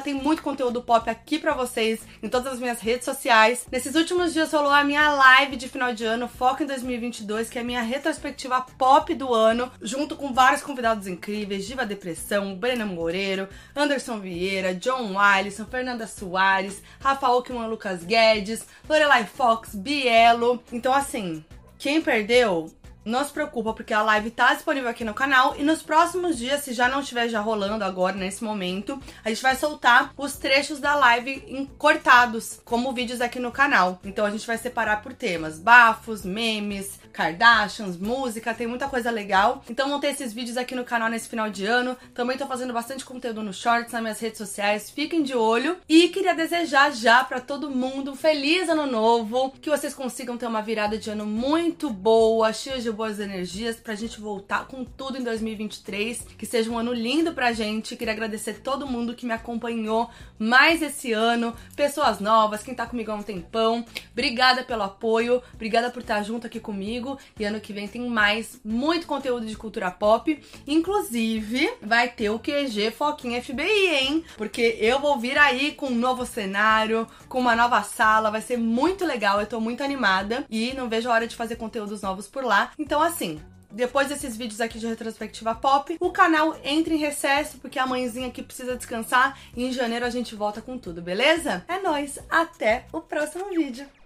tem 0.00 0.14
muito 0.14 0.42
conteúdo 0.42 0.82
pop 0.82 1.08
aqui 1.08 1.38
para 1.38 1.54
vocês 1.54 2.00
em 2.22 2.28
todas 2.28 2.52
as 2.54 2.58
minhas 2.58 2.80
redes 2.80 3.04
sociais. 3.04 3.66
Nesses 3.70 3.94
últimos 3.94 4.32
dias 4.32 4.52
rolou 4.52 4.72
a 4.72 4.84
minha 4.84 5.10
live 5.10 5.56
de 5.56 5.68
final 5.68 5.92
de 5.92 6.04
ano, 6.04 6.28
Foco 6.28 6.62
em 6.62 6.66
2022, 6.66 7.50
que 7.50 7.58
é 7.58 7.62
a 7.62 7.64
minha 7.64 7.82
retrospectiva 7.82 8.64
pop 8.76 9.14
do 9.14 9.34
ano, 9.34 9.70
junto 9.82 10.16
com 10.16 10.32
vários 10.32 10.62
convidados 10.62 11.06
incríveis, 11.06 11.66
Diva 11.66 11.84
Depressão, 11.84 12.54
Brena 12.54 12.86
Moreiro, 12.86 13.48
Anderson 13.74 14.18
Vieira, 14.20 14.74
John 14.74 15.16
Wilson, 15.16 15.64
Fernanda 15.66 16.06
Soares, 16.06 16.82
Rafa 17.00 17.28
Ockman, 17.28 17.68
Lucas 17.68 18.04
Guedes, 18.04 18.64
Lorelai 18.88 19.26
Fox, 19.26 19.74
Bielo. 19.74 20.62
Então 20.72 20.92
assim, 20.92 21.44
quem 21.78 22.02
perdeu, 22.02 22.70
não 23.08 23.24
se 23.24 23.32
preocupa, 23.32 23.72
porque 23.72 23.94
a 23.94 24.02
live 24.02 24.30
tá 24.30 24.54
disponível 24.54 24.88
aqui 24.88 25.04
no 25.04 25.14
canal. 25.14 25.56
E 25.56 25.62
nos 25.62 25.82
próximos 25.82 26.38
dias, 26.38 26.62
se 26.62 26.72
já 26.72 26.88
não 26.88 27.00
estiver 27.00 27.28
já 27.28 27.40
rolando 27.40 27.84
agora, 27.84 28.16
nesse 28.16 28.44
momento, 28.44 29.00
a 29.24 29.28
gente 29.28 29.42
vai 29.42 29.56
soltar 29.56 30.12
os 30.16 30.36
trechos 30.36 30.78
da 30.78 30.94
live 30.94 31.68
cortados, 31.78 32.60
como 32.64 32.92
vídeos 32.92 33.20
aqui 33.20 33.38
no 33.38 33.50
canal. 33.50 33.98
Então 34.04 34.26
a 34.26 34.30
gente 34.30 34.46
vai 34.46 34.58
separar 34.58 35.02
por 35.02 35.12
temas: 35.14 35.58
bafos, 35.58 36.24
memes, 36.24 37.00
Kardashians, 37.12 37.96
música, 37.96 38.54
tem 38.54 38.66
muita 38.66 38.88
coisa 38.88 39.10
legal. 39.10 39.64
Então 39.68 39.88
vão 39.88 39.98
ter 39.98 40.08
esses 40.08 40.32
vídeos 40.32 40.56
aqui 40.56 40.74
no 40.74 40.84
canal 40.84 41.08
nesse 41.08 41.28
final 41.28 41.50
de 41.50 41.64
ano. 41.64 41.96
Também 42.14 42.36
tô 42.36 42.46
fazendo 42.46 42.72
bastante 42.72 43.04
conteúdo 43.04 43.42
no 43.42 43.52
Shorts, 43.52 43.92
nas 43.92 44.02
minhas 44.02 44.20
redes 44.20 44.38
sociais. 44.38 44.90
Fiquem 44.90 45.22
de 45.22 45.34
olho. 45.34 45.78
E 45.88 46.08
queria 46.08 46.34
desejar 46.34 46.92
já 46.92 47.24
para 47.24 47.40
todo 47.40 47.70
mundo 47.70 48.12
um 48.12 48.16
feliz 48.16 48.68
ano 48.68 48.86
novo, 48.86 49.52
que 49.60 49.70
vocês 49.70 49.94
consigam 49.94 50.36
ter 50.36 50.46
uma 50.46 50.62
virada 50.62 50.96
de 50.96 51.10
ano 51.10 51.26
muito 51.26 51.90
boa, 51.90 52.52
cheia 52.52 52.78
de 52.78 52.90
boas 52.98 53.20
energias 53.20 53.76
pra 53.76 53.94
gente 53.94 54.20
voltar 54.20 54.66
com 54.66 54.84
tudo 54.84 55.16
em 55.16 55.22
2023, 55.22 56.26
que 56.36 56.44
seja 56.44 56.68
um 56.68 56.76
ano 56.76 56.92
lindo 56.92 57.32
pra 57.32 57.52
gente. 57.52 57.94
Queria 57.94 58.12
agradecer 58.12 58.54
todo 58.54 58.88
mundo 58.88 59.14
que 59.14 59.24
me 59.24 59.32
acompanhou 59.32 60.10
mais 60.36 60.82
esse 60.82 61.12
ano, 61.12 61.54
pessoas 61.76 62.18
novas, 62.18 62.64
quem 62.64 62.74
tá 62.74 62.86
comigo 62.86 63.12
há 63.12 63.14
um 63.14 63.22
tempão. 63.22 63.86
Obrigada 64.10 64.64
pelo 64.64 64.82
apoio, 64.82 65.40
obrigada 65.54 65.90
por 65.90 66.00
estar 66.00 66.20
junto 66.24 66.48
aqui 66.48 66.58
comigo. 66.58 67.16
E 67.38 67.44
ano 67.44 67.60
que 67.60 67.72
vem 67.72 67.86
tem 67.86 68.04
mais, 68.08 68.60
muito 68.64 69.06
conteúdo 69.06 69.46
de 69.46 69.56
cultura 69.56 69.92
pop. 69.92 70.36
Inclusive, 70.66 71.72
vai 71.80 72.08
ter 72.08 72.30
o 72.30 72.40
QG 72.40 72.90
Foquinha 72.90 73.40
FBI, 73.40 73.62
hein? 73.62 74.24
Porque 74.36 74.76
eu 74.80 74.98
vou 74.98 75.20
vir 75.20 75.38
aí 75.38 75.70
com 75.70 75.86
um 75.86 75.94
novo 75.94 76.26
cenário, 76.26 77.06
com 77.28 77.38
uma 77.38 77.54
nova 77.54 77.80
sala. 77.84 78.28
Vai 78.28 78.40
ser 78.40 78.56
muito 78.56 79.04
legal. 79.04 79.40
Eu 79.40 79.46
tô 79.46 79.60
muito 79.60 79.84
animada. 79.84 80.44
E 80.50 80.72
não 80.74 80.88
vejo 80.88 81.08
a 81.08 81.12
hora 81.12 81.28
de 81.28 81.36
fazer 81.36 81.54
conteúdos 81.54 82.02
novos 82.02 82.26
por 82.26 82.42
lá. 82.44 82.72
Então, 82.78 83.02
assim, 83.02 83.40
depois 83.70 84.08
desses 84.08 84.36
vídeos 84.36 84.60
aqui 84.60 84.78
de 84.78 84.86
retrospectiva 84.86 85.54
pop, 85.54 85.96
o 86.00 86.10
canal 86.10 86.56
entra 86.64 86.94
em 86.94 86.98
recesso, 86.98 87.58
porque 87.58 87.78
a 87.78 87.86
mãezinha 87.86 88.28
aqui 88.28 88.42
precisa 88.42 88.76
descansar 88.76 89.38
e 89.54 89.64
em 89.64 89.72
janeiro 89.72 90.06
a 90.06 90.10
gente 90.10 90.34
volta 90.34 90.62
com 90.62 90.78
tudo, 90.78 91.02
beleza? 91.02 91.64
É 91.68 91.80
nóis, 91.80 92.18
até 92.30 92.86
o 92.92 93.00
próximo 93.00 93.50
vídeo! 93.50 93.97